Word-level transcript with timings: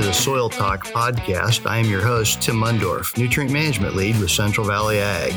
to 0.00 0.06
the 0.06 0.12
Soil 0.14 0.48
Talk 0.48 0.86
podcast. 0.86 1.68
I 1.68 1.76
am 1.76 1.84
your 1.84 2.00
host, 2.00 2.40
Tim 2.40 2.56
Mundorf, 2.56 3.18
Nutrient 3.18 3.52
Management 3.52 3.96
Lead 3.96 4.18
with 4.18 4.30
Central 4.30 4.66
Valley 4.66 4.98
Ag. 4.98 5.34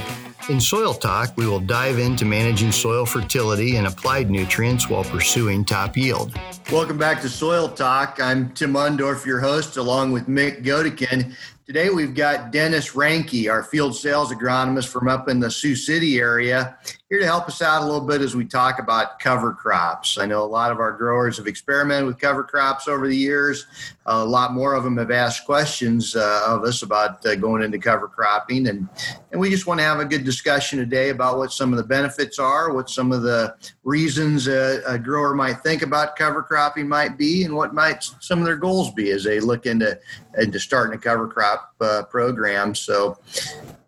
In 0.49 0.61
Soil 0.61 0.93
Talk, 0.93 1.35
we 1.35 1.45
will 1.47 1.59
dive 1.59 1.99
into 1.99 2.23
managing 2.23 2.71
soil 2.71 3.05
fertility 3.05 3.75
and 3.75 3.87
applied 3.87 4.29
nutrients 4.29 4.89
while 4.89 5.03
pursuing 5.03 5.65
top 5.65 5.97
yield. 5.97 6.33
Welcome 6.71 6.97
back 6.97 7.21
to 7.21 7.29
Soil 7.29 7.67
Talk. 7.67 8.19
I'm 8.21 8.51
Tim 8.53 8.73
Mundorf, 8.73 9.25
your 9.25 9.41
host, 9.41 9.75
along 9.75 10.13
with 10.13 10.27
Mick 10.27 10.63
Godekin. 10.63 11.33
Today 11.65 11.89
we've 11.89 12.13
got 12.13 12.51
Dennis 12.51 12.93
Ranke, 12.93 13.49
our 13.49 13.63
field 13.63 13.95
sales 13.95 14.33
agronomist 14.33 14.89
from 14.89 15.07
up 15.07 15.29
in 15.29 15.39
the 15.39 15.49
Sioux 15.49 15.77
City 15.77 16.19
area, 16.19 16.77
here 17.09 17.21
to 17.21 17.25
help 17.25 17.47
us 17.47 17.61
out 17.61 17.83
a 17.83 17.85
little 17.85 18.05
bit 18.05 18.19
as 18.19 18.35
we 18.35 18.43
talk 18.43 18.79
about 18.79 19.17
cover 19.19 19.53
crops. 19.53 20.17
I 20.17 20.25
know 20.25 20.43
a 20.43 20.45
lot 20.45 20.71
of 20.71 20.79
our 20.79 20.91
growers 20.91 21.37
have 21.37 21.47
experimented 21.47 22.05
with 22.05 22.19
cover 22.19 22.43
crops 22.43 22.89
over 22.89 23.07
the 23.07 23.15
years. 23.15 23.67
a 24.07 24.25
lot 24.25 24.51
more 24.51 24.73
of 24.73 24.83
them 24.83 24.97
have 24.97 25.11
asked 25.11 25.45
questions 25.45 26.17
uh, 26.17 26.43
of 26.45 26.63
us 26.63 26.81
about 26.81 27.25
uh, 27.25 27.35
going 27.35 27.63
into 27.63 27.79
cover 27.79 28.09
cropping, 28.09 28.67
and 28.67 28.89
and 29.31 29.39
we 29.39 29.49
just 29.49 29.65
want 29.65 29.79
to 29.79 29.85
have 29.85 29.99
a 29.99 30.05
good 30.05 30.25
discussion 30.25 30.79
today 30.79 31.09
about 31.09 31.37
what 31.37 31.53
some 31.53 31.71
of 31.71 31.77
the 31.77 31.83
benefits 31.83 32.39
are, 32.39 32.73
what 32.73 32.89
some 32.89 33.13
of 33.13 33.21
the 33.21 33.55
reasons 33.83 34.47
a, 34.47 34.81
a 34.85 34.99
grower 34.99 35.33
might 35.33 35.61
think 35.61 35.81
about 35.81 36.17
cover 36.17 36.43
cropping 36.43 36.89
might 36.89 37.17
be, 37.17 37.45
and 37.45 37.55
what 37.55 37.73
might 37.73 38.03
some 38.19 38.39
of 38.39 38.45
their 38.45 38.57
goals 38.57 38.91
be 38.91 39.11
as 39.11 39.23
they 39.23 39.39
look 39.39 39.65
into 39.65 39.97
into 40.37 40.59
starting 40.59 40.95
a 40.95 40.97
cover 40.97 41.27
crop 41.27 41.73
uh, 41.81 42.03
program. 42.03 42.75
So 42.75 43.17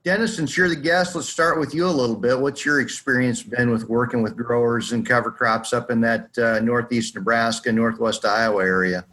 Dennis, 0.04 0.36
since 0.36 0.56
you're 0.56 0.70
the 0.70 0.76
guest, 0.76 1.16
let's 1.16 1.28
start 1.28 1.60
with 1.60 1.74
you 1.74 1.88
a 1.88 1.90
little 1.90 2.16
bit. 2.16 2.40
What's 2.40 2.64
your 2.64 2.80
experience 2.80 3.42
been 3.42 3.72
with 3.72 3.90
working 3.90 4.22
with 4.22 4.38
growers 4.38 4.92
and 4.92 5.04
cover 5.04 5.32
crops 5.32 5.74
up 5.74 5.90
in 5.90 6.00
that 6.02 6.38
uh, 6.38 6.60
northeast 6.60 7.16
Nebraska, 7.16 7.72
northwest 7.72 8.24
Iowa 8.24 8.64
area? 8.64 9.04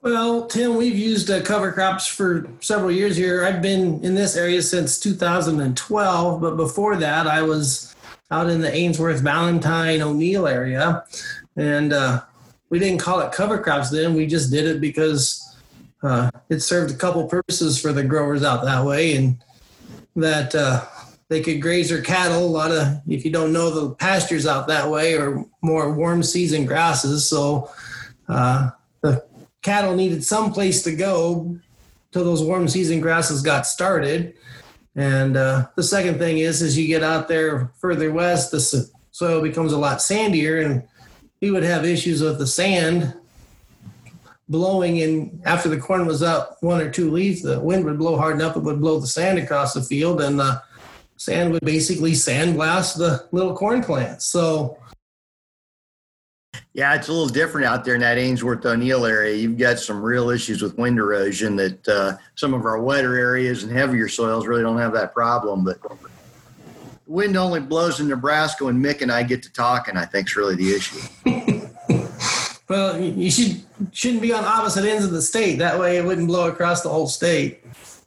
Well, 0.00 0.46
Tim, 0.46 0.76
we've 0.76 0.98
used 0.98 1.30
uh, 1.30 1.42
cover 1.42 1.70
crops 1.70 2.06
for 2.06 2.48
several 2.60 2.90
years 2.90 3.16
here. 3.16 3.44
I've 3.44 3.60
been 3.60 4.02
in 4.02 4.14
this 4.14 4.36
area 4.36 4.62
since 4.62 4.98
2012, 5.00 6.40
but 6.40 6.56
before 6.56 6.96
that, 6.96 7.26
I 7.26 7.42
was 7.42 7.94
out 8.30 8.48
in 8.48 8.62
the 8.62 8.74
Ainsworth, 8.74 9.20
Valentine, 9.20 10.00
O'Neill 10.00 10.46
area, 10.46 11.04
and 11.56 11.92
uh, 11.92 12.22
we 12.70 12.78
didn't 12.78 13.00
call 13.00 13.20
it 13.20 13.32
cover 13.32 13.58
crops 13.58 13.90
then. 13.90 14.14
We 14.14 14.26
just 14.26 14.50
did 14.50 14.64
it 14.66 14.80
because 14.80 15.43
uh, 16.04 16.30
it 16.50 16.60
served 16.60 16.92
a 16.92 16.96
couple 16.96 17.26
purposes 17.26 17.80
for 17.80 17.92
the 17.92 18.04
growers 18.04 18.44
out 18.44 18.62
that 18.64 18.84
way, 18.84 19.16
and 19.16 19.42
that 20.14 20.54
uh, 20.54 20.84
they 21.28 21.40
could 21.40 21.62
graze 21.62 21.88
their 21.88 22.02
cattle. 22.02 22.44
A 22.44 22.46
lot 22.46 22.70
of, 22.70 23.00
if 23.08 23.24
you 23.24 23.30
don't 23.30 23.52
know, 23.52 23.70
the 23.70 23.94
pastures 23.94 24.46
out 24.46 24.68
that 24.68 24.88
way 24.90 25.14
are 25.14 25.44
more 25.62 25.92
warm 25.94 26.22
season 26.22 26.66
grasses. 26.66 27.28
So 27.28 27.70
uh, 28.28 28.70
the 29.00 29.26
cattle 29.62 29.96
needed 29.96 30.22
some 30.22 30.52
place 30.52 30.82
to 30.82 30.94
go 30.94 31.58
till 32.12 32.24
those 32.24 32.44
warm 32.44 32.68
season 32.68 33.00
grasses 33.00 33.42
got 33.42 33.66
started. 33.66 34.34
And 34.94 35.36
uh, 35.36 35.68
the 35.74 35.82
second 35.82 36.18
thing 36.18 36.38
is, 36.38 36.62
as 36.62 36.78
you 36.78 36.86
get 36.86 37.02
out 37.02 37.26
there 37.26 37.72
further 37.80 38.12
west, 38.12 38.52
the 38.52 38.60
soil 39.10 39.40
becomes 39.40 39.72
a 39.72 39.78
lot 39.78 39.98
sandier, 39.98 40.64
and 40.64 40.86
we 41.40 41.50
would 41.50 41.64
have 41.64 41.84
issues 41.84 42.22
with 42.22 42.38
the 42.38 42.46
sand 42.46 43.14
blowing 44.54 44.98
in 44.98 45.42
after 45.44 45.68
the 45.68 45.76
corn 45.76 46.06
was 46.06 46.22
up 46.22 46.58
one 46.60 46.80
or 46.80 46.88
two 46.88 47.10
leaves, 47.10 47.42
the 47.42 47.58
wind 47.58 47.84
would 47.84 47.98
blow 47.98 48.16
hard 48.16 48.36
enough, 48.36 48.56
it 48.56 48.62
would 48.62 48.80
blow 48.80 49.00
the 49.00 49.06
sand 49.06 49.36
across 49.36 49.74
the 49.74 49.82
field, 49.82 50.20
and 50.20 50.38
the 50.38 50.62
sand 51.16 51.50
would 51.50 51.64
basically 51.64 52.12
sandblast 52.12 52.96
the 52.96 53.26
little 53.32 53.56
corn 53.56 53.82
plants. 53.82 54.26
So, 54.26 54.78
yeah, 56.72 56.94
it's 56.94 57.08
a 57.08 57.12
little 57.12 57.26
different 57.26 57.66
out 57.66 57.84
there 57.84 57.96
in 57.96 58.00
that 58.02 58.16
Ainsworth 58.16 58.64
O'Neill 58.64 59.04
area. 59.06 59.34
You've 59.34 59.58
got 59.58 59.80
some 59.80 60.00
real 60.00 60.30
issues 60.30 60.62
with 60.62 60.78
wind 60.78 60.98
erosion 60.98 61.56
that 61.56 61.88
uh, 61.88 62.16
some 62.36 62.54
of 62.54 62.64
our 62.64 62.80
wetter 62.80 63.16
areas 63.16 63.64
and 63.64 63.72
heavier 63.72 64.08
soils 64.08 64.46
really 64.46 64.62
don't 64.62 64.78
have 64.78 64.92
that 64.92 65.12
problem. 65.12 65.64
But 65.64 65.78
wind 67.08 67.36
only 67.36 67.58
blows 67.58 67.98
in 67.98 68.06
Nebraska 68.06 68.66
when 68.66 68.80
Mick 68.80 69.02
and 69.02 69.10
I 69.10 69.24
get 69.24 69.42
to 69.42 69.52
talking, 69.52 69.96
I 69.96 70.04
think 70.04 70.28
is 70.28 70.36
really 70.36 70.54
the 70.54 70.74
issue. 70.74 71.63
Well, 72.68 72.98
you 73.00 73.30
should 73.30 73.62
shouldn't 73.92 74.22
be 74.22 74.32
on 74.32 74.44
opposite 74.44 74.84
ends 74.84 75.04
of 75.04 75.10
the 75.10 75.22
state. 75.22 75.58
That 75.58 75.78
way, 75.78 75.98
it 75.98 76.04
wouldn't 76.04 76.28
blow 76.28 76.48
across 76.48 76.82
the 76.82 76.88
whole 76.88 77.06
state. 77.06 77.62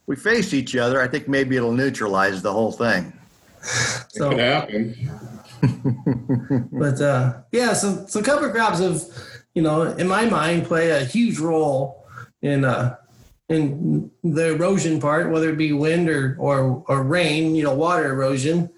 We 0.06 0.16
face 0.16 0.52
each 0.52 0.74
other. 0.74 1.00
I 1.00 1.06
think 1.06 1.28
maybe 1.28 1.56
it'll 1.56 1.72
neutralize 1.72 2.42
the 2.42 2.52
whole 2.52 2.72
thing. 2.72 3.12
So, 4.08 4.30
it 4.30 4.30
could 4.30 4.38
happen. 4.40 5.10
but 6.72 7.00
uh, 7.00 7.40
yeah, 7.52 7.72
so 7.72 8.06
so 8.08 8.22
cover 8.22 8.50
crops 8.50 8.80
have, 8.80 9.02
you 9.54 9.62
know, 9.62 9.82
in 9.82 10.08
my 10.08 10.24
mind, 10.24 10.64
play 10.64 10.90
a 10.90 11.04
huge 11.04 11.38
role 11.38 12.06
in 12.42 12.64
uh, 12.64 12.96
in 13.48 14.10
the 14.22 14.54
erosion 14.54 15.00
part, 15.00 15.30
whether 15.30 15.50
it 15.50 15.58
be 15.58 15.72
wind 15.72 16.08
or 16.08 16.36
or, 16.38 16.84
or 16.88 17.02
rain, 17.02 17.54
you 17.54 17.62
know, 17.62 17.74
water 17.74 18.10
erosion. 18.10 18.70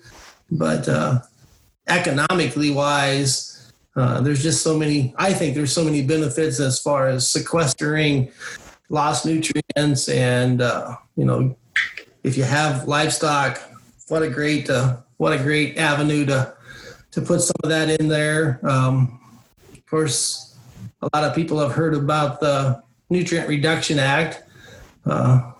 But 0.50 0.88
uh, 0.88 1.20
economically 1.86 2.70
wise, 2.70 3.59
uh, 3.96 4.20
there's 4.20 4.42
just 4.42 4.62
so 4.62 4.78
many, 4.78 5.14
I 5.16 5.32
think 5.32 5.54
there's 5.54 5.72
so 5.72 5.84
many 5.84 6.02
benefits 6.02 6.60
as 6.60 6.80
far 6.80 7.08
as 7.08 7.26
sequestering 7.26 8.30
lost 8.88 9.26
nutrients. 9.26 10.08
And, 10.08 10.62
uh, 10.62 10.96
you 11.16 11.24
know, 11.24 11.56
if 12.22 12.36
you 12.36 12.44
have 12.44 12.86
livestock, 12.86 13.60
what 14.08 14.22
a 14.22 14.30
great, 14.30 14.70
uh, 14.70 14.98
what 15.16 15.32
a 15.32 15.38
great 15.38 15.76
avenue 15.76 16.24
to, 16.26 16.54
to 17.10 17.20
put 17.20 17.40
some 17.40 17.56
of 17.62 17.70
that 17.70 18.00
in 18.00 18.08
there. 18.08 18.60
Um, 18.62 19.20
of 19.72 19.86
course, 19.86 20.56
a 21.02 21.08
lot 21.12 21.24
of 21.24 21.34
people 21.34 21.58
have 21.58 21.72
heard 21.72 21.94
about 21.94 22.40
the 22.40 22.82
Nutrient 23.08 23.48
Reduction 23.48 23.98
Act 23.98 24.44
uh, 25.06 25.52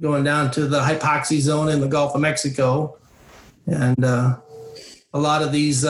going 0.00 0.24
down 0.24 0.50
to 0.52 0.66
the 0.66 0.80
hypoxia 0.80 1.40
zone 1.40 1.68
in 1.68 1.80
the 1.80 1.88
Gulf 1.88 2.14
of 2.14 2.20
Mexico. 2.20 2.98
And 3.66 4.02
uh, 4.04 4.38
a 5.12 5.18
lot 5.18 5.42
of 5.42 5.52
these 5.52 5.84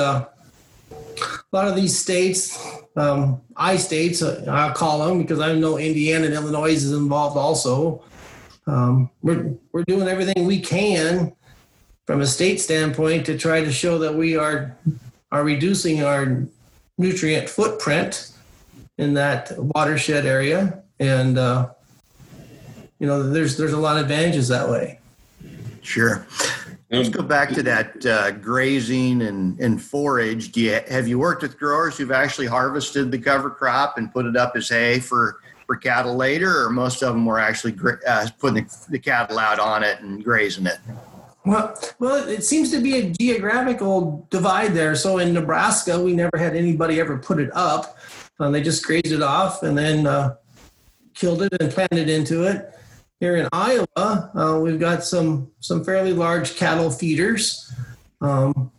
a 1.52 1.56
lot 1.56 1.68
of 1.68 1.76
these 1.76 1.96
states, 1.96 2.58
um, 2.96 3.40
I 3.56 3.76
states, 3.76 4.22
uh, 4.22 4.44
I'll 4.48 4.74
call 4.74 5.06
them 5.06 5.18
because 5.18 5.40
I 5.40 5.54
know 5.54 5.78
Indiana 5.78 6.26
and 6.26 6.34
Illinois 6.34 6.72
is 6.72 6.92
involved 6.92 7.36
also. 7.36 8.02
Um, 8.66 9.10
we're, 9.22 9.54
we're 9.72 9.84
doing 9.84 10.08
everything 10.08 10.44
we 10.44 10.60
can 10.60 11.34
from 12.04 12.20
a 12.20 12.26
state 12.26 12.60
standpoint 12.60 13.26
to 13.26 13.38
try 13.38 13.62
to 13.62 13.72
show 13.72 13.98
that 13.98 14.14
we 14.14 14.36
are 14.36 14.76
are 15.32 15.42
reducing 15.42 16.04
our 16.04 16.46
nutrient 16.98 17.48
footprint 17.48 18.32
in 18.96 19.14
that 19.14 19.52
watershed 19.58 20.24
area, 20.24 20.82
and 21.00 21.36
uh, 21.36 21.68
you 22.98 23.06
know, 23.06 23.28
there's 23.28 23.56
there's 23.56 23.72
a 23.72 23.78
lot 23.78 23.96
of 23.96 24.02
advantages 24.04 24.48
that 24.48 24.68
way. 24.68 25.00
Sure. 25.82 26.26
Let's 26.88 27.08
go 27.08 27.22
back 27.22 27.50
to 27.50 27.64
that 27.64 28.06
uh, 28.06 28.30
grazing 28.30 29.22
and, 29.22 29.58
and 29.58 29.82
forage. 29.82 30.52
Do 30.52 30.60
you 30.60 30.80
have 30.88 31.08
you 31.08 31.18
worked 31.18 31.42
with 31.42 31.58
growers 31.58 31.98
who've 31.98 32.12
actually 32.12 32.46
harvested 32.46 33.10
the 33.10 33.18
cover 33.18 33.50
crop 33.50 33.98
and 33.98 34.12
put 34.12 34.24
it 34.24 34.36
up 34.36 34.54
as 34.54 34.68
hay 34.68 35.00
for 35.00 35.40
for 35.66 35.74
cattle 35.74 36.14
later, 36.14 36.64
or 36.64 36.70
most 36.70 37.02
of 37.02 37.12
them 37.12 37.26
were 37.26 37.40
actually 37.40 37.76
uh, 38.06 38.28
putting 38.38 38.64
the, 38.64 38.86
the, 38.90 38.98
cattle 39.00 39.36
out 39.36 39.58
on 39.58 39.82
it 39.82 39.98
and 39.98 40.22
grazing 40.22 40.66
it? 40.66 40.78
Well, 41.44 41.76
well, 41.98 42.28
it 42.28 42.44
seems 42.44 42.70
to 42.70 42.80
be 42.80 42.98
a 42.98 43.10
geographical 43.10 44.28
divide 44.30 44.74
there. 44.74 44.94
So 44.94 45.18
in 45.18 45.34
Nebraska, 45.34 46.00
we 46.00 46.12
never 46.12 46.36
had 46.38 46.54
anybody 46.54 47.00
ever 47.00 47.18
put 47.18 47.40
it 47.40 47.50
up. 47.52 47.98
Uh, 48.38 48.50
they 48.50 48.62
just 48.62 48.84
grazed 48.84 49.10
it 49.10 49.22
off 49.22 49.64
and 49.64 49.76
then 49.76 50.06
uh, 50.06 50.36
killed 51.14 51.42
it 51.42 51.52
and 51.60 51.72
planted 51.72 52.08
into 52.08 52.44
it. 52.44 52.75
Here 53.18 53.36
in 53.36 53.48
Iowa, 53.50 53.86
uh, 53.96 54.60
we've 54.62 54.78
got 54.78 55.02
some 55.02 55.50
some 55.60 55.82
fairly 55.82 56.12
large 56.12 56.54
cattle 56.56 56.90
feeders, 56.90 57.72
um, 58.20 58.70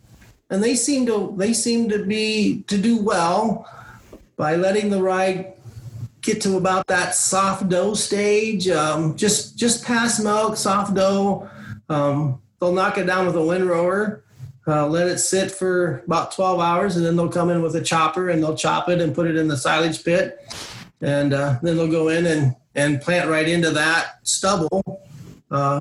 and 0.48 0.62
they 0.62 0.76
seem 0.76 1.06
to 1.06 1.34
they 1.36 1.52
seem 1.52 1.88
to 1.88 2.04
be 2.04 2.62
to 2.68 2.78
do 2.78 3.02
well 3.02 3.66
by 4.36 4.54
letting 4.54 4.90
the 4.90 5.02
rye 5.02 5.54
get 6.20 6.40
to 6.42 6.56
about 6.56 6.86
that 6.86 7.16
soft 7.16 7.68
dough 7.68 7.94
stage, 7.94 8.68
um, 8.68 9.16
just 9.16 9.58
just 9.58 9.84
past 9.84 10.22
milk, 10.22 10.56
soft 10.56 10.94
dough. 10.94 11.50
Um, 11.88 12.40
they'll 12.60 12.72
knock 12.72 12.96
it 12.96 13.06
down 13.06 13.26
with 13.26 13.34
a 13.34 13.44
windrower, 13.44 14.22
uh, 14.68 14.86
let 14.86 15.08
it 15.08 15.18
sit 15.18 15.50
for 15.50 16.04
about 16.06 16.30
12 16.30 16.60
hours, 16.60 16.96
and 16.96 17.04
then 17.04 17.16
they'll 17.16 17.28
come 17.28 17.50
in 17.50 17.60
with 17.60 17.74
a 17.74 17.82
chopper 17.82 18.30
and 18.30 18.40
they'll 18.40 18.56
chop 18.56 18.88
it 18.88 19.00
and 19.00 19.16
put 19.16 19.26
it 19.26 19.34
in 19.34 19.48
the 19.48 19.56
silage 19.56 20.04
pit, 20.04 20.38
and 21.00 21.34
uh, 21.34 21.58
then 21.60 21.76
they'll 21.76 21.90
go 21.90 22.06
in 22.06 22.24
and 22.26 22.54
and 22.78 23.02
plant 23.02 23.28
right 23.28 23.48
into 23.48 23.70
that 23.70 24.20
stubble. 24.22 25.02
Uh, 25.50 25.80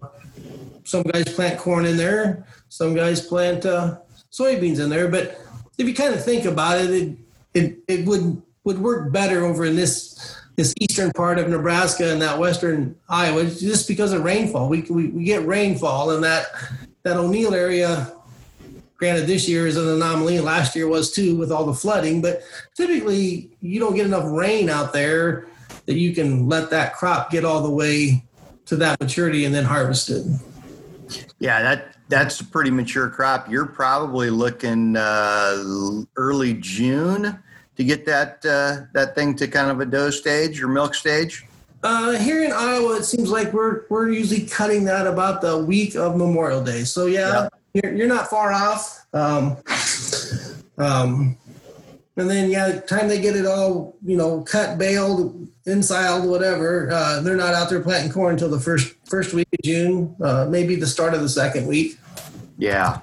some 0.84 1.04
guys 1.04 1.26
plant 1.26 1.60
corn 1.60 1.86
in 1.86 1.96
there, 1.96 2.46
some 2.70 2.96
guys 2.96 3.22
plant 3.22 3.66
uh, 3.66 4.00
soybeans 4.32 4.84
in 4.84 4.90
there. 4.90 5.08
But 5.08 5.40
if 5.78 5.88
you 5.88 5.94
kind 5.94 6.14
of 6.14 6.24
think 6.24 6.46
about 6.46 6.82
it, 6.82 6.90
it 6.90 7.18
it, 7.54 7.78
it 7.88 8.06
would 8.08 8.42
would 8.64 8.80
work 8.80 9.12
better 9.12 9.46
over 9.46 9.66
in 9.66 9.76
this 9.76 10.36
this 10.56 10.74
eastern 10.80 11.12
part 11.12 11.38
of 11.38 11.48
Nebraska 11.48 12.12
and 12.12 12.22
that 12.22 12.40
western 12.40 12.96
Iowa 13.08 13.46
just 13.46 13.88
because 13.88 14.12
of 14.12 14.24
rainfall. 14.24 14.70
We, 14.70 14.82
we, 14.82 15.10
we 15.10 15.24
get 15.24 15.46
rainfall 15.46 16.12
in 16.12 16.22
that 16.22 16.48
that 17.04 17.16
O'Neill 17.16 17.54
area. 17.54 18.12
Granted, 18.98 19.28
this 19.28 19.48
year 19.48 19.68
is 19.68 19.78
an 19.78 19.88
anomaly. 19.88 20.40
Last 20.40 20.76
year 20.76 20.88
was 20.88 21.12
too 21.12 21.38
with 21.38 21.52
all 21.52 21.68
the 21.68 21.74
flooding, 21.74 22.20
but 22.20 22.42
typically 22.76 23.52
you 23.62 23.80
don't 23.80 23.96
get 23.96 24.08
enough 24.08 24.26
rain 24.26 24.72
out 24.72 24.92
there 24.92 25.48
that 25.86 25.96
you 25.96 26.14
can 26.14 26.48
let 26.48 26.70
that 26.70 26.96
crop 26.96 27.32
get 27.32 27.46
all 27.46 27.62
the 27.62 27.70
way 27.70 28.24
to 28.66 28.76
that 28.76 29.00
maturity 29.00 29.46
and 29.46 29.54
then 29.54 29.64
harvest 29.64 30.10
it. 30.10 30.26
Yeah, 31.40 31.62
that 31.62 31.96
that's 32.10 32.40
a 32.40 32.46
pretty 32.46 32.72
mature 32.72 33.10
crop. 33.10 33.50
You're 33.50 33.66
probably 33.66 34.30
looking 34.30 34.96
uh, 34.96 36.04
early 36.16 36.54
June 36.56 37.38
to 37.76 37.84
get 37.84 38.06
that 38.06 38.46
uh, 38.46 38.88
that 38.94 39.16
thing 39.16 39.36
to 39.36 39.48
kind 39.48 39.72
of 39.72 39.80
a 39.80 39.86
dough 39.86 40.10
stage 40.10 40.62
or 40.62 40.68
milk 40.68 40.96
stage. 40.96 41.46
Uh, 41.84 42.14
here 42.14 42.44
in 42.44 42.52
Iowa, 42.52 42.98
it 42.98 43.04
seems 43.04 43.30
like 43.30 43.54
we're 43.54 43.84
we're 43.90 44.10
usually 44.10 44.46
cutting 44.46 44.84
that 44.86 45.08
about 45.08 45.42
the 45.42 45.58
week 45.58 45.96
of 45.96 46.18
Memorial 46.18 46.64
Day. 46.64 46.84
So 46.84 47.06
yeah, 47.06 47.50
you're, 47.74 47.94
you're 47.94 48.08
not 48.08 48.30
far 48.30 48.52
off. 48.52 49.06
Um, 49.14 49.58
um, 50.78 51.38
and 52.18 52.30
then 52.30 52.50
yeah, 52.50 52.80
time 52.82 53.08
they 53.08 53.22
get 53.22 53.36
it 53.36 53.46
all 53.46 53.96
you 54.04 54.18
know 54.18 54.42
cut, 54.42 54.78
baled, 54.78 55.48
ensiled, 55.66 56.28
whatever. 56.28 56.90
Uh, 56.92 57.22
they're 57.22 57.38
not 57.38 57.54
out 57.54 57.70
there 57.70 57.82
planting 57.82 58.12
corn 58.12 58.34
until 58.34 58.50
the 58.50 58.60
first 58.60 58.96
first 59.06 59.34
week 59.34 59.48
of 59.54 59.60
June, 59.64 60.16
uh, 60.22 60.46
maybe 60.50 60.76
the 60.76 60.88
start 60.88 61.14
of 61.14 61.22
the 61.22 61.30
second 61.30 61.68
week. 61.68 61.98
Yeah. 62.58 63.02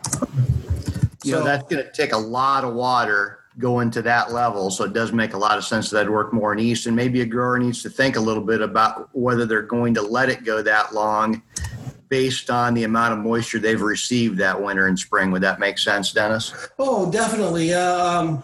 You 1.23 1.33
so, 1.33 1.39
know, 1.39 1.45
that's 1.45 1.63
going 1.65 1.83
to 1.83 1.93
take 1.93 2.13
a 2.13 2.19
lot 2.19 2.65
of 2.65 2.75
water 2.75 3.39
going 3.59 3.91
to 3.93 4.03
that 4.03 4.33
level. 4.33 4.71
So 4.71 4.85
it 4.85 4.93
does 4.93 5.13
make 5.13 5.33
a 5.33 5.39
lot 5.39 5.57
of 5.57 5.65
sense 5.65 5.91
that 5.91 6.01
I'd 6.01 6.11
work 6.11 6.33
more 6.33 6.53
in 6.53 6.59
east. 6.59 6.87
And 6.87 6.97
maybe 6.97 7.21
a 7.21 7.27
grower 7.27 7.59
needs 7.59 7.83
to 7.83 7.89
think 7.89 8.17
a 8.17 8.21
little 8.21 8.43
bit 8.43 8.61
about 8.61 9.09
whether 9.13 9.47
they're 9.47 9.63
going 9.63 9.95
to 9.95 10.03
let 10.03 10.29
it 10.29 10.45
go 10.45 10.61
that 10.63 10.93
long 10.93 11.43
based 12.09 12.51
on 12.51 12.75
the 12.75 12.85
amount 12.85 13.13
of 13.13 13.21
moisture 13.21 13.59
they've 13.59 13.81
received 13.81 14.39
that 14.39 14.61
winter 14.61 14.87
and 14.87 14.99
spring. 14.99 15.31
Would 15.31 15.43
that 15.43 15.59
make 15.59 15.79
sense, 15.79 16.13
Dennis? 16.13 16.53
Oh, 16.79 17.11
definitely. 17.11 17.73
Um, 17.73 18.43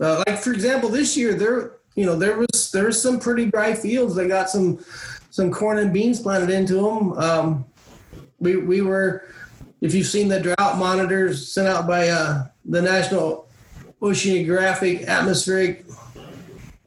uh, 0.00 0.22
like 0.26 0.38
for 0.38 0.52
example, 0.52 0.88
this 0.88 1.16
year 1.16 1.34
there, 1.34 1.72
you 1.94 2.06
know, 2.06 2.16
there 2.16 2.38
was 2.38 2.70
there 2.72 2.86
was 2.86 3.00
some 3.00 3.20
pretty 3.20 3.46
dry 3.46 3.74
fields. 3.74 4.14
They 4.14 4.28
got 4.28 4.48
some 4.48 4.84
some 5.30 5.50
corn 5.50 5.78
and 5.78 5.92
beans 5.92 6.20
planted 6.20 6.50
into 6.50 6.74
them. 6.74 7.12
Um, 7.12 7.64
we 8.38 8.56
we 8.56 8.80
were, 8.80 9.26
if 9.80 9.94
you've 9.94 10.06
seen 10.06 10.28
the 10.28 10.40
drought 10.40 10.78
monitors 10.78 11.52
sent 11.52 11.68
out 11.68 11.86
by 11.86 12.08
uh, 12.08 12.46
the 12.64 12.82
National 12.82 13.48
Oceanographic 14.00 15.06
Atmospheric 15.06 15.84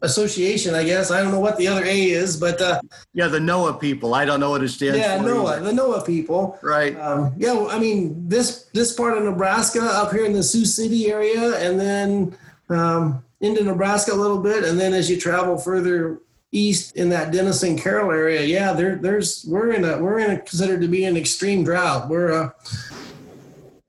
Association, 0.02 0.76
I 0.76 0.84
guess. 0.84 1.12
I 1.12 1.22
don't 1.22 1.32
know 1.32 1.40
what 1.40 1.58
the 1.58 1.68
other 1.68 1.86
A 1.86 2.04
is, 2.10 2.36
but 2.36 2.60
uh, 2.60 2.82
yeah, 3.14 3.28
the 3.28 3.40
NOAA 3.40 3.80
people. 3.80 4.16
I 4.16 4.26
don't 4.26 4.40
know 4.40 4.50
what 4.50 4.64
it 4.64 4.70
stands 4.70 4.98
yeah, 4.98 5.22
for. 5.22 5.28
Yeah, 5.28 5.34
NOAA, 5.34 5.64
the 5.64 5.72
NOAA 5.72 6.06
people. 6.06 6.60
Right. 6.62 7.00
Um, 7.00 7.34
yeah, 7.38 7.68
I 7.70 7.80
mean 7.80 8.28
this 8.28 8.66
this 8.74 8.94
part 8.94 9.18
of 9.18 9.24
Nebraska 9.24 9.82
up 9.82 10.12
here 10.12 10.26
in 10.26 10.34
the 10.34 10.44
Sioux 10.44 10.66
City 10.66 11.12
area, 11.12 11.58
and 11.58 11.80
then 11.80 12.36
um, 12.74 13.24
into 13.42 13.64
Nebraska 13.64 14.14
a 14.14 14.16
little 14.16 14.40
bit, 14.40 14.64
and 14.64 14.80
then 14.80 14.94
as 14.94 15.10
you 15.10 15.20
travel 15.20 15.58
further 15.58 16.20
east 16.52 16.96
in 16.96 17.10
that 17.10 17.32
Denison 17.32 17.78
Carroll 17.78 18.12
area, 18.12 18.44
yeah, 18.44 18.74
there 18.74 18.96
there's 18.96 19.46
we're 19.48 19.74
in 19.74 19.84
a 19.84 19.98
we're 20.02 20.20
in 20.20 20.32
a 20.32 20.38
considered 20.40 20.82
to 20.82 20.88
be 20.88 21.06
an 21.06 21.18
extreme 21.18 21.64
drought. 21.64 22.10
We're 22.10 22.32
uh, 22.32 22.50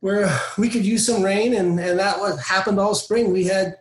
where 0.01 0.39
we 0.59 0.69
could 0.69 0.85
use 0.85 1.07
some 1.07 1.23
rain, 1.23 1.55
and 1.55 1.79
and 1.79 1.99
that 1.99 2.19
what 2.19 2.39
happened 2.39 2.79
all 2.79 2.95
spring. 2.95 3.33
We 3.33 3.45
had 3.45 3.79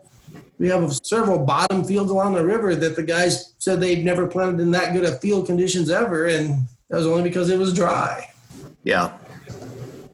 we 0.59 0.69
have 0.69 0.93
several 1.03 1.39
bottom 1.39 1.83
fields 1.83 2.11
along 2.11 2.35
the 2.35 2.45
river 2.45 2.75
that 2.75 2.95
the 2.95 3.03
guys 3.03 3.53
said 3.57 3.81
they'd 3.81 4.05
never 4.05 4.27
planted 4.27 4.61
in 4.61 4.71
that 4.71 4.93
good 4.93 5.05
of 5.05 5.19
field 5.19 5.45
conditions 5.45 5.89
ever, 5.89 6.27
and 6.27 6.65
that 6.89 6.97
was 6.97 7.07
only 7.07 7.23
because 7.23 7.49
it 7.49 7.59
was 7.59 7.73
dry. 7.73 8.29
Yeah. 8.83 9.17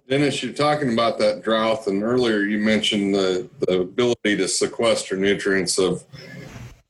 Dennis, 0.10 0.42
you're 0.42 0.54
talking 0.54 0.92
about 0.92 1.20
that 1.20 1.44
drought, 1.44 1.86
and 1.86 2.02
earlier 2.02 2.40
you 2.40 2.58
mentioned 2.58 3.14
the, 3.14 3.48
the 3.60 3.82
ability 3.82 4.36
to 4.38 4.48
sequester 4.48 5.16
nutrients 5.16 5.78
of 5.78 6.04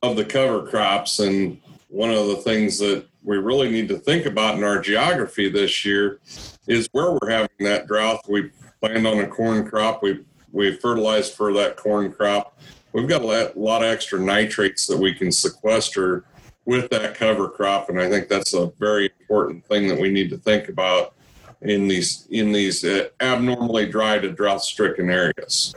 of 0.02 0.16
the 0.16 0.24
cover 0.24 0.66
crops, 0.66 1.18
and 1.18 1.60
one 1.88 2.10
of 2.10 2.28
the 2.28 2.36
things 2.36 2.78
that 2.78 3.04
we 3.22 3.36
really 3.36 3.70
need 3.70 3.88
to 3.88 3.98
think 3.98 4.24
about 4.24 4.54
in 4.56 4.64
our 4.64 4.80
geography 4.80 5.50
this 5.50 5.84
year 5.84 6.18
is 6.66 6.88
where 6.92 7.10
we're 7.12 7.28
having 7.28 7.50
that 7.58 7.86
drought. 7.86 8.20
We 8.26 8.50
planned 8.80 9.06
on 9.06 9.18
a 9.18 9.26
corn 9.26 9.68
crop. 9.68 10.02
We 10.02 10.24
we 10.50 10.74
fertilized 10.76 11.34
for 11.34 11.52
that 11.52 11.76
corn 11.76 12.10
crop. 12.10 12.58
We've 12.94 13.06
got 13.06 13.20
a 13.20 13.52
lot 13.54 13.82
of 13.82 13.88
extra 13.92 14.18
nitrates 14.18 14.86
that 14.86 14.96
we 14.96 15.12
can 15.12 15.30
sequester 15.30 16.24
with 16.64 16.88
that 16.88 17.16
cover 17.16 17.50
crop, 17.50 17.90
and 17.90 18.00
I 18.00 18.08
think 18.08 18.28
that's 18.28 18.54
a 18.54 18.72
very 18.78 19.10
important 19.20 19.66
thing 19.66 19.88
that 19.88 20.00
we 20.00 20.10
need 20.10 20.30
to 20.30 20.38
think 20.38 20.70
about 20.70 21.12
in 21.62 21.88
these 21.88 22.26
in 22.30 22.52
these 22.52 22.84
uh, 22.84 23.08
abnormally 23.20 23.86
dry 23.86 24.18
to 24.18 24.30
drought-stricken 24.30 25.10
areas. 25.10 25.74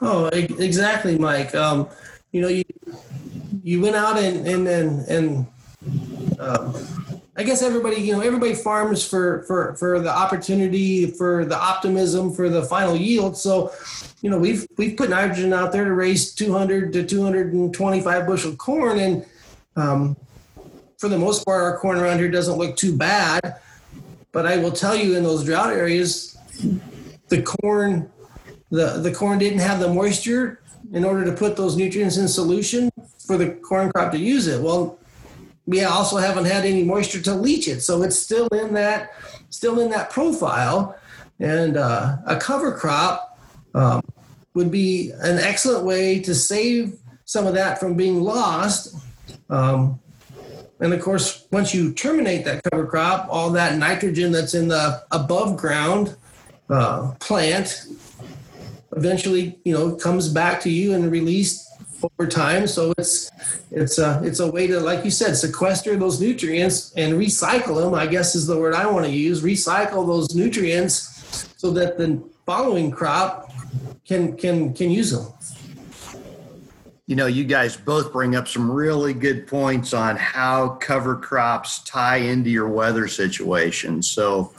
Oh, 0.00 0.26
exactly, 0.26 1.18
Mike. 1.18 1.54
Um, 1.54 1.88
you 2.32 2.40
know, 2.40 2.48
you 2.48 2.64
you 3.62 3.80
went 3.80 3.96
out 3.96 4.18
and 4.18 4.46
and 4.46 4.68
and, 4.68 5.08
and 5.08 5.46
um, 6.40 6.74
I 7.36 7.44
guess 7.44 7.62
everybody, 7.62 7.96
you 7.96 8.12
know, 8.12 8.20
everybody 8.20 8.54
farms 8.54 9.06
for 9.06 9.42
for 9.44 9.74
for 9.76 10.00
the 10.00 10.10
opportunity, 10.10 11.10
for 11.10 11.44
the 11.44 11.56
optimism, 11.56 12.32
for 12.32 12.48
the 12.48 12.62
final 12.62 12.96
yield. 12.96 13.36
So, 13.36 13.72
you 14.20 14.30
know, 14.30 14.38
we've 14.38 14.66
we've 14.76 14.96
put 14.96 15.10
nitrogen 15.10 15.52
out 15.52 15.72
there 15.72 15.84
to 15.84 15.94
raise 15.94 16.34
200 16.34 16.92
to 16.92 17.06
225 17.06 18.26
bushel 18.26 18.54
corn, 18.56 18.98
and 18.98 19.26
um, 19.76 20.16
for 20.98 21.08
the 21.08 21.18
most 21.18 21.44
part, 21.44 21.62
our 21.62 21.78
corn 21.78 21.98
around 21.98 22.18
here 22.18 22.30
doesn't 22.30 22.58
look 22.58 22.76
too 22.76 22.96
bad. 22.96 23.56
But 24.32 24.46
I 24.46 24.56
will 24.56 24.72
tell 24.72 24.96
you, 24.96 25.16
in 25.16 25.22
those 25.22 25.44
drought 25.44 25.72
areas, 25.72 26.36
the 27.28 27.42
corn, 27.42 28.10
the 28.70 28.98
the 28.98 29.12
corn 29.12 29.38
didn't 29.38 29.60
have 29.60 29.78
the 29.78 29.92
moisture 29.92 30.62
in 30.92 31.04
order 31.04 31.24
to 31.24 31.32
put 31.32 31.56
those 31.56 31.76
nutrients 31.76 32.16
in 32.16 32.26
solution 32.28 32.90
for 33.26 33.36
the 33.36 33.50
corn 33.50 33.90
crop 33.92 34.12
to 34.12 34.18
use 34.18 34.46
it. 34.46 34.60
Well, 34.60 34.98
we 35.66 35.84
also 35.84 36.16
haven't 36.16 36.46
had 36.46 36.64
any 36.64 36.82
moisture 36.82 37.20
to 37.22 37.34
leach 37.34 37.68
it, 37.68 37.80
so 37.82 38.02
it's 38.02 38.18
still 38.18 38.48
in 38.48 38.74
that 38.74 39.10
still 39.50 39.80
in 39.80 39.90
that 39.90 40.10
profile. 40.10 40.96
And 41.38 41.76
uh, 41.76 42.16
a 42.26 42.36
cover 42.36 42.72
crop 42.72 43.38
um, 43.74 44.02
would 44.54 44.70
be 44.70 45.12
an 45.20 45.38
excellent 45.38 45.84
way 45.84 46.20
to 46.20 46.34
save 46.34 46.98
some 47.24 47.46
of 47.46 47.54
that 47.54 47.80
from 47.80 47.96
being 47.96 48.22
lost. 48.22 48.94
Um, 49.50 50.00
and 50.82 50.92
of 50.92 51.00
course, 51.00 51.46
once 51.52 51.72
you 51.72 51.92
terminate 51.92 52.44
that 52.44 52.60
cover 52.64 52.84
crop, 52.86 53.28
all 53.30 53.50
that 53.50 53.78
nitrogen 53.78 54.32
that's 54.32 54.54
in 54.54 54.66
the 54.66 55.04
above 55.12 55.56
ground 55.56 56.16
uh, 56.68 57.12
plant 57.20 57.86
eventually, 58.96 59.56
you 59.64 59.72
know, 59.72 59.94
comes 59.94 60.28
back 60.28 60.60
to 60.62 60.70
you 60.70 60.92
and 60.94 61.10
released 61.10 61.70
over 62.02 62.28
time. 62.28 62.66
So 62.66 62.92
it's 62.98 63.30
it's 63.70 64.00
a 64.00 64.20
it's 64.24 64.40
a 64.40 64.50
way 64.50 64.66
to, 64.66 64.80
like 64.80 65.04
you 65.04 65.12
said, 65.12 65.36
sequester 65.36 65.96
those 65.96 66.20
nutrients 66.20 66.92
and 66.96 67.12
recycle 67.14 67.80
them. 67.80 67.94
I 67.94 68.08
guess 68.08 68.34
is 68.34 68.48
the 68.48 68.58
word 68.58 68.74
I 68.74 68.86
want 68.86 69.06
to 69.06 69.12
use. 69.12 69.40
Recycle 69.40 70.04
those 70.04 70.34
nutrients 70.34 71.48
so 71.56 71.70
that 71.70 71.96
the 71.96 72.20
following 72.44 72.90
crop 72.90 73.52
can 74.04 74.36
can 74.36 74.74
can 74.74 74.90
use 74.90 75.12
them 75.12 75.32
you 77.08 77.16
know, 77.16 77.26
you 77.26 77.42
guys 77.42 77.76
both 77.76 78.12
bring 78.12 78.36
up 78.36 78.46
some 78.46 78.70
really 78.70 79.12
good 79.12 79.48
points 79.48 79.92
on 79.92 80.14
how 80.14 80.68
cover 80.68 81.16
crops 81.16 81.80
tie 81.80 82.18
into 82.18 82.48
your 82.48 82.68
weather 82.68 83.08
situation. 83.08 84.00
So, 84.04 84.52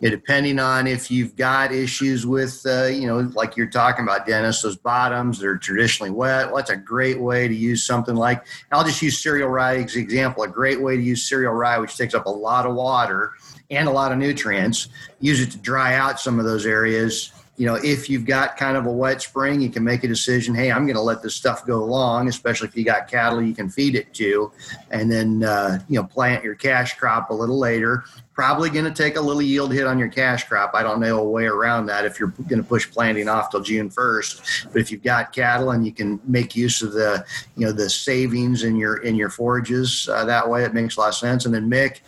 depending 0.00 0.58
on 0.58 0.86
if 0.86 1.10
you've 1.10 1.36
got 1.36 1.70
issues 1.70 2.26
with, 2.26 2.62
uh, 2.64 2.86
you 2.86 3.06
know, 3.06 3.30
like 3.34 3.58
you're 3.58 3.68
talking 3.68 4.04
about, 4.04 4.26
Dennis, 4.26 4.62
those 4.62 4.78
bottoms 4.78 5.38
that 5.38 5.46
are 5.46 5.58
traditionally 5.58 6.10
wet, 6.10 6.46
well, 6.46 6.56
that's 6.56 6.70
a 6.70 6.76
great 6.76 7.20
way 7.20 7.46
to 7.46 7.54
use 7.54 7.84
something 7.84 8.16
like, 8.16 8.46
I'll 8.70 8.84
just 8.84 9.02
use 9.02 9.22
cereal 9.22 9.50
rye 9.50 9.76
as 9.76 9.94
an 9.94 10.00
example. 10.00 10.44
A 10.44 10.48
great 10.48 10.80
way 10.80 10.96
to 10.96 11.02
use 11.02 11.28
cereal 11.28 11.52
rye, 11.52 11.76
which 11.76 11.98
takes 11.98 12.14
up 12.14 12.24
a 12.24 12.30
lot 12.30 12.64
of 12.64 12.74
water 12.74 13.32
and 13.70 13.86
a 13.86 13.92
lot 13.92 14.12
of 14.12 14.18
nutrients, 14.18 14.88
use 15.20 15.40
it 15.40 15.50
to 15.50 15.58
dry 15.58 15.94
out 15.94 16.18
some 16.18 16.38
of 16.38 16.46
those 16.46 16.64
areas 16.64 17.32
you 17.56 17.66
know, 17.66 17.74
if 17.74 18.08
you've 18.08 18.24
got 18.24 18.56
kind 18.56 18.78
of 18.78 18.86
a 18.86 18.90
wet 18.90 19.20
spring, 19.20 19.60
you 19.60 19.68
can 19.68 19.84
make 19.84 20.04
a 20.04 20.08
decision. 20.08 20.54
Hey, 20.54 20.72
I'm 20.72 20.86
going 20.86 20.96
to 20.96 21.02
let 21.02 21.22
this 21.22 21.34
stuff 21.34 21.66
go 21.66 21.84
along, 21.84 22.28
especially 22.28 22.68
if 22.68 22.76
you 22.76 22.82
got 22.84 23.08
cattle 23.08 23.42
you 23.42 23.54
can 23.54 23.68
feed 23.68 23.94
it 23.94 24.14
to, 24.14 24.50
and 24.90 25.12
then 25.12 25.44
uh, 25.44 25.78
you 25.88 26.00
know 26.00 26.06
plant 26.06 26.42
your 26.42 26.54
cash 26.54 26.94
crop 26.94 27.28
a 27.28 27.34
little 27.34 27.58
later. 27.58 28.04
Probably 28.32 28.70
going 28.70 28.86
to 28.86 28.90
take 28.90 29.16
a 29.16 29.20
little 29.20 29.42
yield 29.42 29.74
hit 29.74 29.86
on 29.86 29.98
your 29.98 30.08
cash 30.08 30.48
crop. 30.48 30.70
I 30.72 30.82
don't 30.82 31.00
know 31.00 31.20
a 31.20 31.28
way 31.28 31.44
around 31.44 31.84
that 31.86 32.06
if 32.06 32.18
you're 32.18 32.30
going 32.48 32.62
to 32.62 32.66
push 32.66 32.90
planting 32.90 33.28
off 33.28 33.50
till 33.50 33.60
June 33.60 33.90
1st. 33.90 34.72
But 34.72 34.80
if 34.80 34.90
you've 34.90 35.02
got 35.02 35.34
cattle 35.34 35.72
and 35.72 35.84
you 35.84 35.92
can 35.92 36.18
make 36.24 36.56
use 36.56 36.80
of 36.80 36.94
the 36.94 37.24
you 37.56 37.66
know 37.66 37.72
the 37.72 37.90
savings 37.90 38.64
in 38.64 38.76
your 38.76 38.96
in 39.02 39.14
your 39.14 39.28
forages 39.28 40.08
uh, 40.10 40.24
that 40.24 40.48
way, 40.48 40.64
it 40.64 40.72
makes 40.72 40.96
a 40.96 41.00
lot 41.00 41.08
of 41.10 41.14
sense. 41.16 41.44
And 41.44 41.54
then 41.54 41.70
Mick, 41.70 42.00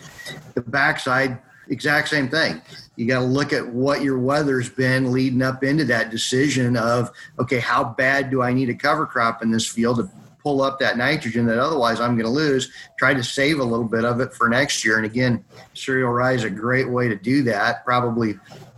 the 0.55 0.61
backside, 0.61 1.39
exact 1.69 2.09
same 2.09 2.29
thing. 2.29 2.61
You 2.95 3.07
got 3.07 3.19
to 3.19 3.25
look 3.25 3.53
at 3.53 3.67
what 3.67 4.01
your 4.01 4.19
weather's 4.19 4.69
been 4.69 5.11
leading 5.11 5.41
up 5.41 5.63
into 5.63 5.85
that 5.85 6.11
decision 6.11 6.77
of 6.77 7.11
okay 7.39 7.59
how 7.59 7.83
bad 7.83 8.29
do 8.29 8.41
i 8.41 8.53
need 8.53 8.69
a 8.69 8.73
cover 8.73 9.05
crop 9.05 9.43
in 9.43 9.51
this 9.51 9.67
field 9.67 9.97
to 9.97 10.09
pull 10.43 10.61
up 10.61 10.79
that 10.79 10.95
nitrogen 10.95 11.47
that 11.47 11.57
otherwise 11.57 11.99
i'm 11.99 12.15
going 12.15 12.25
to 12.25 12.31
lose? 12.31 12.71
Try 12.97 13.13
to 13.13 13.23
save 13.23 13.59
a 13.59 13.63
little 13.63 13.87
bit 13.87 14.05
of 14.05 14.19
it 14.19 14.33
for 14.33 14.47
next 14.47 14.85
year. 14.85 14.97
And 14.97 15.05
again 15.05 15.43
cereal 15.73 16.11
rye 16.11 16.33
is 16.33 16.43
a 16.43 16.49
great 16.49 16.89
way 16.89 17.07
to 17.07 17.15
do 17.15 17.43
that. 17.43 17.83
Probably 17.85 18.29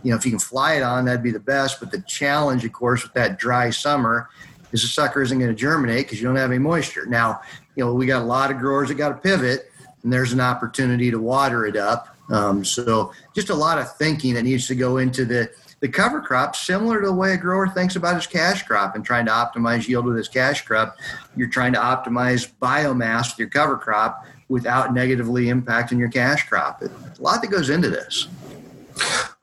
you 0.02 0.10
know 0.10 0.16
if 0.16 0.24
you 0.24 0.30
can 0.30 0.40
fly 0.40 0.74
it 0.74 0.82
on 0.82 1.04
that'd 1.04 1.22
be 1.22 1.30
the 1.30 1.40
best. 1.40 1.80
But 1.80 1.90
the 1.90 2.00
challenge 2.02 2.64
of 2.64 2.72
course 2.72 3.02
with 3.02 3.14
that 3.14 3.38
dry 3.38 3.70
summer 3.70 4.28
is 4.72 4.82
the 4.82 4.88
sucker 4.88 5.22
isn't 5.22 5.38
going 5.38 5.50
to 5.50 5.56
germinate 5.56 6.06
because 6.06 6.20
you 6.20 6.26
don't 6.26 6.36
have 6.36 6.50
any 6.50 6.58
moisture. 6.58 7.06
Now 7.06 7.40
you 7.78 7.84
know, 7.84 7.94
we 7.94 8.06
got 8.06 8.22
a 8.22 8.24
lot 8.24 8.50
of 8.50 8.58
growers 8.58 8.88
that 8.88 8.96
got 8.96 9.10
to 9.10 9.14
pivot, 9.14 9.70
and 10.02 10.12
there's 10.12 10.32
an 10.32 10.40
opportunity 10.40 11.12
to 11.12 11.20
water 11.20 11.64
it 11.64 11.76
up. 11.76 12.16
Um, 12.30 12.64
so 12.64 13.12
just 13.34 13.50
a 13.50 13.54
lot 13.54 13.78
of 13.78 13.96
thinking 13.96 14.34
that 14.34 14.42
needs 14.42 14.66
to 14.68 14.74
go 14.74 14.98
into 14.98 15.24
the 15.24 15.50
the 15.80 15.88
cover 15.88 16.20
crop, 16.20 16.56
similar 16.56 17.00
to 17.00 17.06
the 17.06 17.12
way 17.12 17.34
a 17.34 17.36
grower 17.36 17.68
thinks 17.68 17.94
about 17.94 18.16
his 18.16 18.26
cash 18.26 18.64
crop 18.64 18.96
and 18.96 19.04
trying 19.04 19.26
to 19.26 19.30
optimize 19.30 19.86
yield 19.86 20.06
with 20.06 20.16
his 20.16 20.28
cash 20.28 20.62
crop. 20.62 20.96
You're 21.36 21.48
trying 21.48 21.72
to 21.74 21.78
optimize 21.78 22.50
biomass 22.60 23.30
with 23.30 23.38
your 23.38 23.48
cover 23.48 23.76
crop 23.76 24.26
without 24.48 24.92
negatively 24.92 25.46
impacting 25.46 25.98
your 25.98 26.08
cash 26.08 26.48
crop. 26.48 26.82
A 26.82 26.90
lot 27.22 27.42
that 27.42 27.48
goes 27.48 27.70
into 27.70 27.90
this. 27.90 28.26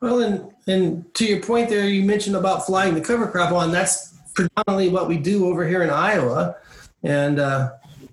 Well, 0.00 0.20
and 0.20 0.52
and 0.66 1.14
to 1.14 1.24
your 1.24 1.40
point 1.40 1.70
there, 1.70 1.88
you 1.88 2.02
mentioned 2.02 2.36
about 2.36 2.66
flying 2.66 2.94
the 2.94 3.00
cover 3.00 3.26
crop 3.28 3.52
on. 3.52 3.72
That's 3.72 4.14
predominantly 4.34 4.90
what 4.90 5.08
we 5.08 5.16
do 5.16 5.46
over 5.46 5.66
here 5.66 5.82
in 5.82 5.88
Iowa, 5.88 6.56
and 7.02 7.38
uh, 7.38 7.70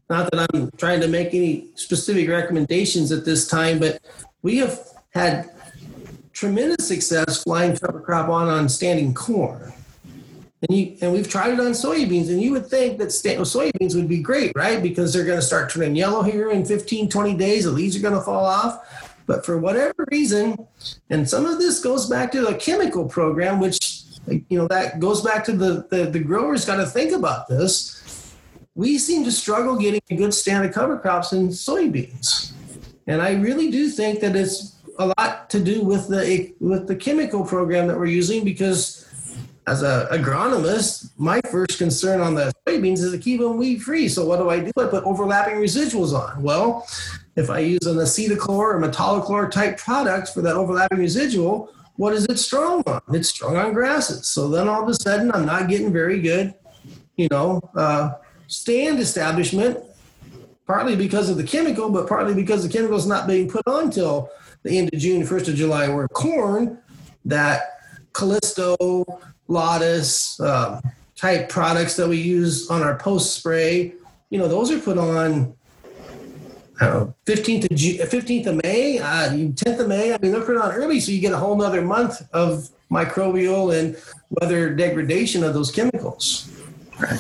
not 0.10 0.32
that 0.32 0.48
I'm 0.53 0.72
trying 0.77 1.01
to 1.01 1.08
make 1.08 1.34
any 1.34 1.68
specific 1.75 2.30
recommendations 2.30 3.12
at 3.12 3.25
this 3.25 3.48
time, 3.48 3.80
but 3.80 4.00
we 4.43 4.57
have 4.57 4.79
had 5.12 5.50
tremendous 6.33 6.88
success 6.88 7.41
flying 7.43 7.75
cover 7.75 8.00
crop 8.00 8.29
on 8.29 8.47
on 8.47 8.69
standing 8.69 9.13
corn. 9.13 9.73
And, 10.62 10.77
you, 10.77 10.97
and 11.01 11.12
we've 11.12 11.27
tried 11.27 11.53
it 11.53 11.59
on 11.59 11.71
soybeans, 11.71 12.29
and 12.29 12.41
you 12.41 12.53
would 12.53 12.67
think 12.67 12.97
that 13.00 13.12
sta- 13.12 13.38
soybeans 13.39 13.95
would 13.95 14.07
be 14.07 14.21
great, 14.21 14.53
right? 14.55 14.81
Because 14.81 15.12
they're 15.12 15.25
going 15.25 15.39
to 15.39 15.45
start 15.45 15.69
turning 15.69 15.95
yellow 15.95 16.23
here 16.23 16.51
in 16.51 16.63
15, 16.63 17.09
20 17.09 17.33
days. 17.35 17.65
The 17.65 17.71
leaves 17.71 17.97
are 17.97 18.01
going 18.01 18.13
to 18.13 18.21
fall 18.21 18.45
off. 18.45 19.12
But 19.25 19.45
for 19.45 19.57
whatever 19.57 20.05
reason, 20.12 20.55
and 21.09 21.29
some 21.29 21.45
of 21.45 21.59
this 21.59 21.81
goes 21.81 22.09
back 22.09 22.31
to 22.33 22.47
a 22.47 22.55
chemical 22.55 23.07
program, 23.07 23.59
which 23.59 23.77
you 24.27 24.57
know 24.57 24.67
that 24.67 25.00
goes 25.00 25.21
back 25.21 25.43
to 25.45 25.51
the 25.53 25.85
the, 25.89 26.05
the 26.05 26.19
growers 26.19 26.65
got 26.65 26.77
to 26.77 26.85
think 26.85 27.12
about 27.12 27.47
this. 27.47 28.35
We 28.75 28.97
seem 28.97 29.23
to 29.23 29.31
struggle 29.31 29.77
getting 29.77 30.01
a 30.09 30.15
good 30.15 30.33
stand 30.33 30.65
of 30.65 30.73
cover 30.73 30.97
crops 30.97 31.31
in 31.31 31.50
soybeans, 31.50 32.52
and 33.07 33.22
I 33.22 33.33
really 33.33 33.69
do 33.69 33.89
think 33.89 34.19
that 34.22 34.36
it's 34.36 34.75
a 35.00 35.13
lot 35.17 35.50
to 35.50 35.60
do 35.60 35.83
with 35.83 36.07
the 36.07 36.53
with 36.60 36.88
the 36.88 36.95
chemical 36.95 37.45
program 37.45 37.88
that 37.88 37.98
we're 37.98 38.05
using 38.05 38.43
because 38.43 39.03
as 39.65 39.81
a 39.81 40.07
agronomist, 40.12 41.12
my 41.17 41.39
first 41.50 41.77
concern 41.77 42.19
on 42.19 42.36
the 42.36 42.51
soybeans 42.67 43.00
is 43.00 43.12
to 43.12 43.17
keep 43.17 43.39
them 43.39 43.57
weed 43.57 43.81
free. 43.81 44.10
So 44.10 44.25
what 44.25 44.38
do 44.38 44.50
I 44.50 44.60
do? 44.60 44.72
I 44.77 44.86
put 44.88 45.03
overlapping 45.05 45.55
residuals 45.55 46.13
on. 46.13 46.43
Well, 46.43 46.86
if 47.36 47.50
I 47.50 47.60
use 47.60 47.86
an 47.86 47.98
acetochlor 47.98 48.50
or 48.50 48.81
metolachlor 48.81 49.50
type 49.50 49.77
product 49.77 50.29
for 50.29 50.41
that 50.41 50.55
overlapping 50.55 51.00
residual, 51.00 51.74
what 51.95 52.13
is 52.13 52.25
it 52.25 52.39
strong 52.39 52.83
on? 52.88 53.01
It's 53.13 53.29
strong 53.29 53.55
on 53.55 53.74
grasses. 53.74 54.27
So 54.27 54.50
then 54.50 54.67
all 54.67 54.83
of 54.83 54.89
a 54.89 54.93
sudden, 54.93 55.31
I'm 55.31 55.45
not 55.45 55.69
getting 55.69 55.93
very 55.93 56.19
good, 56.19 56.53
you 57.15 57.27
know, 57.31 57.62
uh, 57.75 58.15
stand 58.48 59.00
establishment, 59.00 59.79
partly 60.65 60.96
because 60.96 61.29
of 61.29 61.38
the 61.38 61.43
chemical, 61.43 61.89
but 61.89 62.08
partly 62.08 62.34
because 62.34 62.63
the 62.63 62.70
chemical 62.70 62.98
is 62.98 63.08
not 63.08 63.27
being 63.27 63.50
put 63.50 63.67
on 63.67 63.89
till 63.89 64.29
the 64.63 64.77
end 64.77 64.93
of 64.93 65.00
June, 65.00 65.24
1st 65.24 65.50
of 65.50 65.55
July, 65.55 65.88
where 65.89 66.08
corn, 66.08 66.77
that 67.25 67.79
Callisto, 68.13 69.05
Lotus 69.48 70.39
um, 70.39 70.82
type 71.15 71.50
products 71.50 71.96
that 71.98 72.08
we 72.08 72.17
use 72.17 72.70
on 72.70 72.82
our 72.82 72.98
post 72.98 73.36
spray, 73.36 73.93
you 74.29 74.39
know, 74.39 74.48
those 74.48 74.72
are 74.72 74.79
put 74.79 74.98
on 74.98 75.53
15th 76.79 77.65
of 77.65 78.10
15th 78.10 78.48
of 78.48 78.63
May, 78.63 79.00
uh, 79.00 79.29
10th 79.29 79.79
of 79.79 79.88
May. 79.88 80.13
I 80.13 80.17
mean, 80.22 80.32
they're 80.32 80.41
put 80.41 80.58
on 80.58 80.72
early, 80.72 81.00
so 81.00 81.12
you 81.12 81.22
get 81.22 81.34
a 81.34 81.38
whole 81.38 81.55
nother 81.55 81.82
month 81.82 82.22
of 82.34 82.70
microbial 82.91 83.77
and 83.77 83.98
weather 84.29 84.74
degradation 84.74 85.43
of 85.43 85.53
those 85.53 85.72
chemicals. 85.72 86.50
Right. 87.00 87.20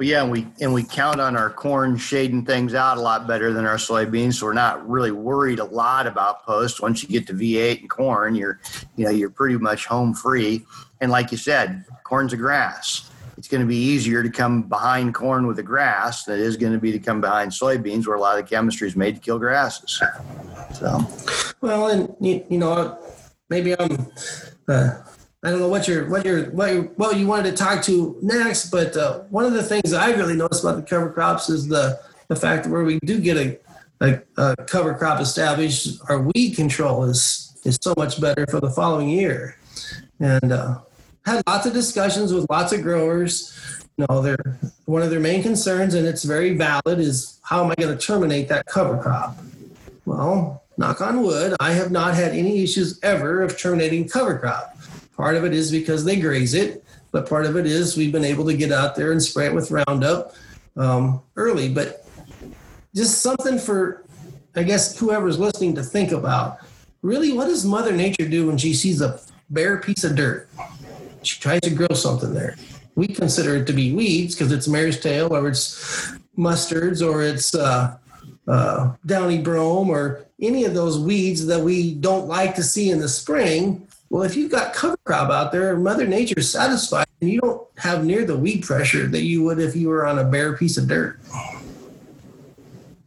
Well, 0.00 0.08
yeah, 0.08 0.22
and 0.22 0.32
we 0.32 0.46
and 0.62 0.72
we 0.72 0.82
count 0.82 1.20
on 1.20 1.36
our 1.36 1.50
corn 1.50 1.98
shading 1.98 2.46
things 2.46 2.72
out 2.72 2.96
a 2.96 3.02
lot 3.02 3.26
better 3.26 3.52
than 3.52 3.66
our 3.66 3.76
soybeans, 3.76 4.36
so 4.36 4.46
we're 4.46 4.54
not 4.54 4.88
really 4.88 5.10
worried 5.10 5.58
a 5.58 5.64
lot 5.64 6.06
about 6.06 6.42
post. 6.42 6.80
Once 6.80 7.02
you 7.02 7.08
get 7.10 7.26
to 7.26 7.34
V8 7.34 7.80
and 7.80 7.90
corn, 7.90 8.34
you're 8.34 8.60
you 8.96 9.04
know 9.04 9.10
you're 9.10 9.28
pretty 9.28 9.58
much 9.58 9.84
home 9.84 10.14
free. 10.14 10.64
And 11.02 11.10
like 11.10 11.30
you 11.30 11.36
said, 11.36 11.84
corn's 12.02 12.32
a 12.32 12.38
grass 12.38 13.10
it's 13.36 13.46
going 13.46 13.60
to 13.60 13.66
be 13.66 13.76
easier 13.76 14.22
to 14.22 14.30
come 14.30 14.62
behind 14.62 15.14
corn 15.14 15.46
with 15.46 15.56
the 15.56 15.62
grass 15.62 16.24
than 16.24 16.38
it 16.38 16.42
is 16.42 16.56
going 16.56 16.72
to 16.72 16.78
be 16.78 16.92
to 16.92 16.98
come 16.98 17.20
behind 17.20 17.50
soybeans, 17.50 18.06
where 18.06 18.16
a 18.16 18.20
lot 18.20 18.38
of 18.38 18.44
the 18.44 18.48
chemistry 18.48 18.88
is 18.88 18.96
made 18.96 19.16
to 19.16 19.20
kill 19.20 19.38
grasses. 19.38 20.02
So, 20.74 21.06
well, 21.60 21.88
and 21.88 22.14
you, 22.20 22.42
you 22.48 22.58
know, 22.58 22.98
maybe 23.50 23.78
I'm. 23.78 24.10
Uh, 24.66 25.02
I 25.42 25.50
don't 25.50 25.60
know 25.60 25.68
what 25.68 25.88
you're 25.88 26.08
what 26.10 26.24
you're 26.24 26.50
what 26.50 26.72
you 26.72 26.82
what 26.96 27.16
you 27.16 27.26
wanted 27.26 27.56
to 27.56 27.56
talk 27.56 27.82
to 27.84 28.18
next, 28.20 28.70
but 28.70 28.94
uh, 28.94 29.20
one 29.30 29.46
of 29.46 29.54
the 29.54 29.62
things 29.62 29.94
I 29.94 30.10
really 30.10 30.36
noticed 30.36 30.62
about 30.62 30.76
the 30.76 30.82
cover 30.82 31.10
crops 31.10 31.48
is 31.48 31.66
the 31.66 31.98
the 32.28 32.36
fact 32.36 32.64
that 32.64 32.70
where 32.70 32.84
we 32.84 32.98
do 33.00 33.18
get 33.18 33.36
a, 33.38 33.58
a, 34.00 34.20
a 34.36 34.56
cover 34.56 34.94
crop 34.94 35.20
established, 35.20 35.98
our 36.10 36.20
weed 36.20 36.56
control 36.56 37.04
is 37.04 37.58
is 37.64 37.78
so 37.80 37.94
much 37.96 38.20
better 38.20 38.46
for 38.48 38.60
the 38.60 38.68
following 38.68 39.08
year, 39.08 39.56
and 40.18 40.52
uh, 40.52 40.78
had 41.24 41.42
lots 41.46 41.64
of 41.64 41.72
discussions 41.72 42.34
with 42.34 42.46
lots 42.50 42.72
of 42.74 42.82
growers. 42.82 43.56
You 43.96 44.06
know, 44.08 44.20
they're 44.20 44.58
one 44.84 45.00
of 45.00 45.08
their 45.08 45.20
main 45.20 45.42
concerns, 45.42 45.94
and 45.94 46.06
it's 46.06 46.22
very 46.22 46.54
valid, 46.54 47.00
is 47.00 47.40
how 47.42 47.64
am 47.64 47.70
I 47.70 47.74
going 47.76 47.96
to 47.96 48.06
terminate 48.06 48.48
that 48.48 48.66
cover 48.66 48.98
crop? 48.98 49.38
Well, 50.04 50.62
knock 50.76 51.00
on 51.00 51.22
wood, 51.22 51.56
I 51.60 51.72
have 51.72 51.90
not 51.90 52.14
had 52.14 52.32
any 52.32 52.62
issues 52.62 52.98
ever 53.02 53.42
of 53.42 53.58
terminating 53.58 54.08
cover 54.08 54.38
crop. 54.38 54.76
Part 55.20 55.36
of 55.36 55.44
it 55.44 55.52
is 55.52 55.70
because 55.70 56.02
they 56.02 56.18
graze 56.18 56.54
it, 56.54 56.82
but 57.12 57.28
part 57.28 57.44
of 57.44 57.54
it 57.54 57.66
is 57.66 57.94
we've 57.94 58.10
been 58.10 58.24
able 58.24 58.46
to 58.46 58.56
get 58.56 58.72
out 58.72 58.96
there 58.96 59.12
and 59.12 59.22
spray 59.22 59.44
it 59.44 59.54
with 59.54 59.70
Roundup 59.70 60.34
um, 60.78 61.20
early. 61.36 61.68
But 61.68 62.06
just 62.94 63.20
something 63.20 63.58
for, 63.58 64.02
I 64.56 64.62
guess, 64.62 64.98
whoever's 64.98 65.38
listening 65.38 65.74
to 65.74 65.82
think 65.82 66.12
about. 66.12 66.60
Really, 67.02 67.34
what 67.34 67.48
does 67.48 67.66
Mother 67.66 67.92
Nature 67.92 68.30
do 68.30 68.46
when 68.46 68.56
she 68.56 68.72
sees 68.72 69.02
a 69.02 69.20
bare 69.50 69.76
piece 69.76 70.04
of 70.04 70.16
dirt? 70.16 70.48
She 71.22 71.38
tries 71.38 71.60
to 71.60 71.70
grow 71.70 71.94
something 71.94 72.32
there. 72.32 72.56
We 72.94 73.06
consider 73.06 73.56
it 73.56 73.66
to 73.66 73.74
be 73.74 73.92
weeds 73.92 74.34
because 74.34 74.50
it's 74.52 74.68
mare's 74.68 75.00
tail 75.00 75.36
or 75.36 75.48
it's 75.48 76.14
mustards 76.38 77.06
or 77.06 77.22
it's 77.22 77.54
uh, 77.54 77.98
uh, 78.48 78.94
downy 79.04 79.42
brome 79.42 79.90
or 79.90 80.24
any 80.40 80.64
of 80.64 80.72
those 80.72 80.98
weeds 80.98 81.44
that 81.44 81.60
we 81.60 81.92
don't 81.96 82.26
like 82.26 82.54
to 82.54 82.62
see 82.62 82.88
in 82.88 83.00
the 83.00 83.08
spring. 83.08 83.86
Well, 84.10 84.24
if 84.24 84.34
you've 84.34 84.50
got 84.50 84.74
cover 84.74 84.96
crop 85.04 85.30
out 85.30 85.52
there, 85.52 85.76
Mother 85.76 86.04
Nature's 86.04 86.50
satisfied 86.50 87.06
and 87.20 87.30
you 87.30 87.40
don't 87.40 87.66
have 87.78 88.04
near 88.04 88.24
the 88.24 88.36
weed 88.36 88.64
pressure 88.64 89.06
that 89.06 89.22
you 89.22 89.44
would 89.44 89.60
if 89.60 89.76
you 89.76 89.88
were 89.88 90.04
on 90.04 90.18
a 90.18 90.24
bare 90.24 90.56
piece 90.56 90.76
of 90.76 90.88
dirt. 90.88 91.20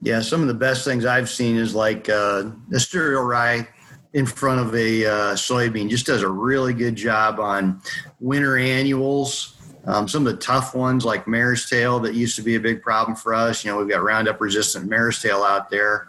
Yeah, 0.02 0.22
some 0.22 0.42
of 0.42 0.48
the 0.48 0.54
best 0.54 0.86
things 0.86 1.06
I've 1.06 1.30
seen 1.30 1.58
is 1.58 1.76
like 1.76 2.08
uh, 2.08 2.52
the 2.70 2.80
cereal 2.80 3.24
rye 3.24 3.68
in 4.14 4.26
front 4.26 4.62
of 4.62 4.74
a 4.76 5.06
uh, 5.06 5.34
soybean 5.34 5.90
just 5.90 6.06
does 6.06 6.22
a 6.22 6.30
really 6.30 6.74
good 6.74 6.96
job 6.96 7.40
on 7.40 7.82
winter 8.22 8.58
annuals. 8.58 9.56
Um, 9.86 10.08
some 10.08 10.26
of 10.26 10.34
the 10.34 10.40
tough 10.40 10.74
ones 10.74 11.04
like 11.04 11.28
mare's 11.28 11.70
tail 11.70 12.00
that 12.02 12.14
used 12.14 12.38
to 12.38 12.42
be 12.42 12.56
a 12.56 12.60
big 12.60 12.82
problem 12.82 13.18
for 13.18 13.34
us. 13.34 13.66
You 13.66 13.72
know, 13.72 13.78
we've 13.78 13.90
got 13.90 14.04
Roundup 14.04 14.40
resistant 14.40 14.90
mare's 14.90 15.22
tail 15.22 15.44
out 15.44 15.70
there. 15.70 16.08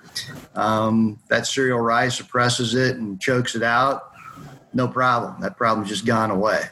Um, 0.55 1.19
that 1.29 1.49
cereal 1.49 1.81
rye 1.81 2.09
suppresses 2.09 2.77
it 2.77 2.97
and 2.97 3.21
chokes 3.21 3.57
it 3.57 3.65
out. 3.65 4.14
No 4.75 4.89
problem. 4.89 5.41
That 5.41 5.57
problem's 5.57 5.89
just 5.89 6.05
gone 6.05 6.31
away. 6.31 6.63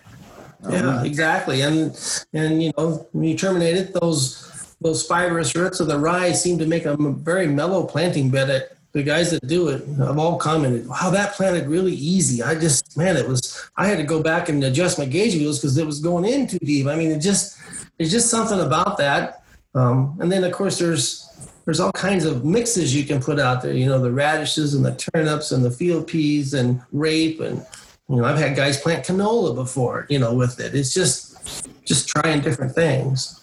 Um, 0.64 0.72
yeah, 0.72 1.04
exactly. 1.04 1.62
And 1.62 1.98
and 2.32 2.62
you 2.62 2.72
know, 2.76 3.08
when 3.12 3.24
you 3.24 3.36
terminate 3.36 3.76
it, 3.76 3.94
those 3.94 4.76
those 4.80 5.06
fibrous 5.06 5.54
roots 5.54 5.80
of 5.80 5.86
the 5.86 5.98
rye 5.98 6.32
seem 6.32 6.58
to 6.58 6.66
make 6.66 6.84
a 6.84 6.96
very 6.96 7.46
mellow 7.46 7.84
planting 7.84 8.30
bed 8.30 8.50
at 8.50 8.76
the 8.92 9.02
guys 9.02 9.30
that 9.30 9.46
do 9.46 9.68
it 9.68 9.86
have 9.98 10.18
all 10.18 10.36
commented, 10.36 10.86
wow, 10.86 11.08
that 11.10 11.32
planted 11.34 11.66
really 11.66 11.94
easy. 11.94 12.42
I 12.42 12.54
just, 12.54 12.94
man, 12.96 13.16
it 13.16 13.26
was, 13.26 13.70
I 13.76 13.86
had 13.86 13.96
to 13.96 14.04
go 14.04 14.22
back 14.22 14.50
and 14.50 14.62
adjust 14.64 14.98
my 14.98 15.06
gauge 15.06 15.34
wheels 15.34 15.58
because 15.58 15.78
it 15.78 15.86
was 15.86 15.98
going 15.98 16.26
in 16.26 16.46
too 16.46 16.58
deep. 16.58 16.86
I 16.86 16.96
mean, 16.96 17.10
it 17.10 17.20
just, 17.20 17.58
there's 17.96 18.10
just 18.10 18.28
something 18.28 18.60
about 18.60 18.98
that. 18.98 19.44
Um, 19.74 20.18
and 20.20 20.30
then 20.30 20.44
of 20.44 20.52
course 20.52 20.78
there's, 20.78 21.26
there's 21.64 21.80
all 21.80 21.92
kinds 21.92 22.26
of 22.26 22.44
mixes 22.44 22.94
you 22.94 23.04
can 23.04 23.22
put 23.22 23.40
out 23.40 23.62
there, 23.62 23.72
you 23.72 23.86
know, 23.86 23.98
the 23.98 24.12
radishes 24.12 24.74
and 24.74 24.84
the 24.84 24.94
turnips 24.96 25.52
and 25.52 25.64
the 25.64 25.70
field 25.70 26.06
peas 26.06 26.52
and 26.52 26.82
rape. 26.92 27.40
And, 27.40 27.64
you 28.08 28.16
know, 28.16 28.24
I've 28.24 28.38
had 28.38 28.56
guys 28.56 28.80
plant 28.80 29.04
canola 29.06 29.54
before, 29.54 30.06
you 30.08 30.18
know, 30.18 30.34
with 30.34 30.60
it. 30.60 30.74
It's 30.74 30.92
just, 30.92 31.68
just 31.84 32.08
trying 32.08 32.40
different 32.40 32.74
things. 32.74 33.40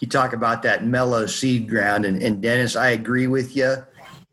You 0.00 0.08
talk 0.08 0.32
about 0.32 0.62
that 0.62 0.84
mellow 0.84 1.26
seed 1.26 1.68
ground 1.68 2.04
and, 2.04 2.22
and 2.22 2.42
Dennis, 2.42 2.74
I 2.74 2.90
agree 2.90 3.28
with 3.28 3.56
you 3.56 3.76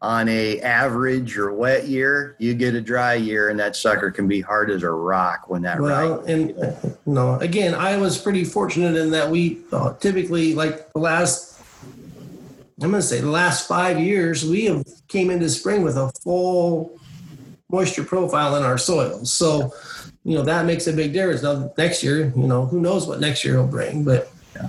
on 0.02 0.30
a 0.30 0.62
average 0.62 1.38
or 1.38 1.54
wet 1.54 1.88
year, 1.88 2.36
you 2.40 2.54
get 2.54 2.74
a 2.74 2.82
dry 2.82 3.16
year, 3.16 3.50
and 3.50 3.60
that 3.60 3.76
sucker 3.76 4.10
can 4.10 4.28
be 4.28 4.40
hard 4.40 4.72
as 4.72 4.84
a 4.84 4.90
rock 4.90 5.50
when 5.50 5.62
that. 5.64 5.80
Well, 5.80 6.20
right, 6.20 6.30
and 6.30 6.50
you 6.50 6.56
know. 6.56 6.98
no, 7.06 7.36
again, 7.36 7.76
I 7.76 7.98
was 7.98 8.18
pretty 8.18 8.46
fortunate 8.46 8.96
in 8.96 9.12
that 9.12 9.30
we 9.30 9.60
uh, 9.72 9.94
typically 9.96 10.54
like 10.56 10.92
the 10.94 11.00
last. 11.00 11.62
I'm 12.82 12.92
going 12.92 13.02
to 13.02 13.08
say 13.08 13.20
the 13.20 13.30
last 13.30 13.68
five 13.68 14.00
years, 14.00 14.46
we 14.46 14.66
have 14.66 14.86
came 15.10 15.30
into 15.30 15.50
spring 15.50 15.84
with 15.84 15.98
a 15.98 16.10
full 16.24 16.98
moisture 17.70 18.04
profile 18.04 18.56
in 18.56 18.64
our 18.64 18.78
soils. 18.78 19.32
So, 19.32 19.74
you 20.24 20.36
know, 20.36 20.44
that 20.44 20.66
makes 20.66 20.88
a 20.88 20.94
big 20.94 21.14
difference. 21.14 21.44
Now, 21.44 21.72
next 21.78 22.04
year, 22.04 22.34
you 22.36 22.48
know, 22.48 22.66
who 22.66 22.82
knows 22.82 23.08
what 23.08 23.20
next 23.20 23.44
year 23.44 23.58
will 23.58 23.68
bring, 23.68 24.04
but. 24.04 24.32
Yeah. 24.56 24.68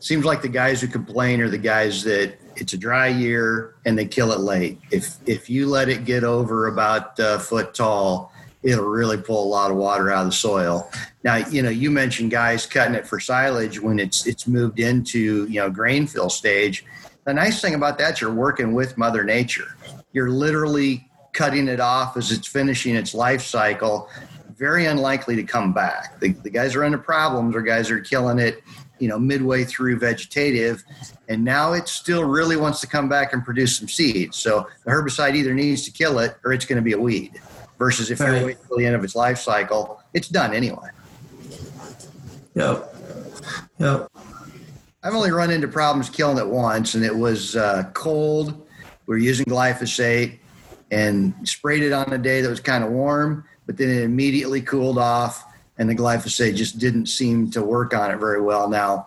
seems 0.00 0.24
like 0.24 0.42
the 0.42 0.48
guys 0.48 0.80
who 0.80 0.88
complain 0.88 1.40
are 1.40 1.48
the 1.48 1.58
guys 1.58 2.02
that 2.04 2.34
it's 2.56 2.72
a 2.72 2.78
dry 2.78 3.08
year 3.08 3.74
and 3.86 3.98
they 3.98 4.04
kill 4.04 4.32
it 4.32 4.40
late. 4.40 4.78
If 4.90 5.16
if 5.26 5.48
you 5.48 5.66
let 5.66 5.88
it 5.88 6.04
get 6.04 6.24
over 6.24 6.66
about 6.66 7.18
a 7.18 7.38
foot 7.38 7.74
tall, 7.74 8.32
it'll 8.62 8.84
really 8.84 9.16
pull 9.16 9.42
a 9.42 9.48
lot 9.48 9.70
of 9.70 9.76
water 9.76 10.10
out 10.10 10.22
of 10.22 10.26
the 10.26 10.32
soil. 10.32 10.90
Now, 11.24 11.36
you 11.36 11.62
know, 11.62 11.70
you 11.70 11.90
mentioned 11.90 12.30
guys 12.30 12.66
cutting 12.66 12.94
it 12.94 13.06
for 13.06 13.20
silage 13.20 13.80
when 13.80 13.98
it's 13.98 14.26
it's 14.26 14.46
moved 14.46 14.80
into 14.80 15.46
you 15.46 15.60
know 15.60 15.70
grain 15.70 16.06
fill 16.06 16.30
stage. 16.30 16.84
The 17.24 17.34
nice 17.34 17.60
thing 17.60 17.74
about 17.74 17.98
that, 17.98 18.20
you're 18.20 18.32
working 18.32 18.74
with 18.74 18.96
Mother 18.98 19.24
Nature. 19.24 19.76
You're 20.12 20.30
literally 20.30 21.09
cutting 21.32 21.68
it 21.68 21.80
off 21.80 22.16
as 22.16 22.32
it's 22.32 22.46
finishing 22.46 22.96
its 22.96 23.14
life 23.14 23.42
cycle. 23.42 24.08
Very 24.56 24.86
unlikely 24.86 25.36
to 25.36 25.42
come 25.42 25.72
back. 25.72 26.20
The, 26.20 26.32
the 26.32 26.50
guys 26.50 26.74
are 26.74 26.84
under 26.84 26.98
problems, 26.98 27.56
or 27.56 27.62
guys 27.62 27.90
are 27.90 28.00
killing 28.00 28.38
it 28.38 28.62
you 29.00 29.08
know 29.08 29.18
midway 29.18 29.64
through 29.64 29.98
vegetative 29.98 30.84
and 31.28 31.44
now 31.44 31.72
it 31.72 31.88
still 31.88 32.24
really 32.24 32.56
wants 32.56 32.80
to 32.80 32.86
come 32.86 33.08
back 33.08 33.32
and 33.32 33.44
produce 33.44 33.76
some 33.76 33.88
seeds 33.88 34.36
so 34.36 34.68
the 34.84 34.90
herbicide 34.90 35.34
either 35.34 35.54
needs 35.54 35.84
to 35.84 35.90
kill 35.90 36.18
it 36.20 36.36
or 36.44 36.52
it's 36.52 36.66
going 36.66 36.76
to 36.76 36.82
be 36.82 36.92
a 36.92 36.98
weed 36.98 37.40
versus 37.78 38.10
if 38.10 38.20
right. 38.20 38.36
you're 38.36 38.46
waiting 38.46 38.62
till 38.68 38.76
the 38.76 38.86
end 38.86 38.94
of 38.94 39.02
its 39.02 39.16
life 39.16 39.38
cycle 39.38 40.00
it's 40.14 40.28
done 40.28 40.54
anyway 40.54 40.88
yep 42.54 42.94
yep 43.78 44.06
i've 45.02 45.14
only 45.14 45.30
run 45.30 45.50
into 45.50 45.66
problems 45.66 46.10
killing 46.10 46.38
it 46.38 46.46
once 46.46 46.94
and 46.94 47.04
it 47.04 47.14
was 47.14 47.56
uh, 47.56 47.90
cold 47.94 48.68
we 49.06 49.14
were 49.14 49.18
using 49.18 49.46
glyphosate 49.46 50.39
and 50.90 51.34
sprayed 51.44 51.82
it 51.82 51.92
on 51.92 52.12
a 52.12 52.18
day 52.18 52.40
that 52.40 52.48
was 52.48 52.60
kind 52.60 52.82
of 52.82 52.90
warm 52.90 53.44
but 53.70 53.76
then 53.76 53.88
it 53.88 54.02
immediately 54.02 54.60
cooled 54.60 54.98
off 54.98 55.44
and 55.78 55.88
the 55.88 55.94
glyphosate 55.94 56.56
just 56.56 56.78
didn't 56.78 57.06
seem 57.06 57.50
to 57.50 57.62
work 57.62 57.94
on 57.94 58.10
it 58.10 58.16
very 58.16 58.40
well. 58.40 58.68
Now, 58.68 59.06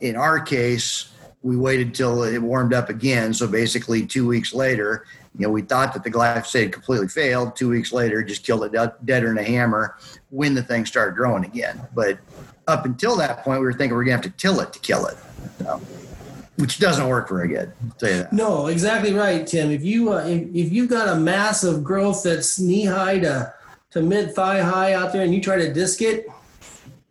in 0.00 0.16
our 0.16 0.40
case, 0.40 1.12
we 1.42 1.56
waited 1.56 1.94
till 1.94 2.24
it 2.24 2.38
warmed 2.38 2.74
up 2.74 2.90
again. 2.90 3.32
So 3.32 3.46
basically, 3.46 4.04
two 4.04 4.26
weeks 4.26 4.52
later, 4.52 5.06
you 5.38 5.46
know, 5.46 5.52
we 5.52 5.62
thought 5.62 5.94
that 5.94 6.02
the 6.02 6.10
glyphosate 6.10 6.72
completely 6.72 7.06
failed. 7.06 7.56
Two 7.56 7.70
weeks 7.70 7.92
later, 7.92 8.22
just 8.22 8.44
killed 8.44 8.64
it 8.64 8.72
deader 9.04 9.28
than 9.28 9.38
a 9.38 9.42
hammer 9.44 9.96
when 10.30 10.54
the 10.54 10.62
thing 10.62 10.84
started 10.84 11.14
growing 11.14 11.44
again. 11.44 11.80
But 11.94 12.18
up 12.66 12.84
until 12.84 13.16
that 13.16 13.44
point, 13.44 13.60
we 13.60 13.66
were 13.66 13.72
thinking 13.72 13.96
we 13.96 14.02
are 14.02 14.04
gonna 14.04 14.16
have 14.16 14.24
to 14.24 14.30
till 14.30 14.60
it 14.60 14.72
to 14.72 14.80
kill 14.80 15.06
it, 15.06 15.16
so, 15.58 15.80
which 16.56 16.78
doesn't 16.78 17.08
work 17.08 17.28
very 17.28 17.48
good. 17.48 17.72
Tell 17.98 18.10
you 18.10 18.16
that. 18.18 18.32
No, 18.32 18.66
exactly 18.66 19.12
right, 19.12 19.46
Tim. 19.46 19.70
If 19.70 19.84
you 19.84 20.12
uh, 20.12 20.24
if, 20.24 20.54
if 20.54 20.72
you've 20.72 20.90
got 20.90 21.08
a 21.08 21.18
massive 21.18 21.84
growth 21.84 22.22
that's 22.22 22.58
knee 22.58 22.84
high 22.84 23.18
to 23.20 23.52
to 23.90 24.02
mid 24.02 24.34
thigh 24.34 24.60
high 24.62 24.94
out 24.94 25.12
there 25.12 25.22
and 25.22 25.34
you 25.34 25.40
try 25.40 25.56
to 25.56 25.72
disc 25.72 26.02
it, 26.02 26.26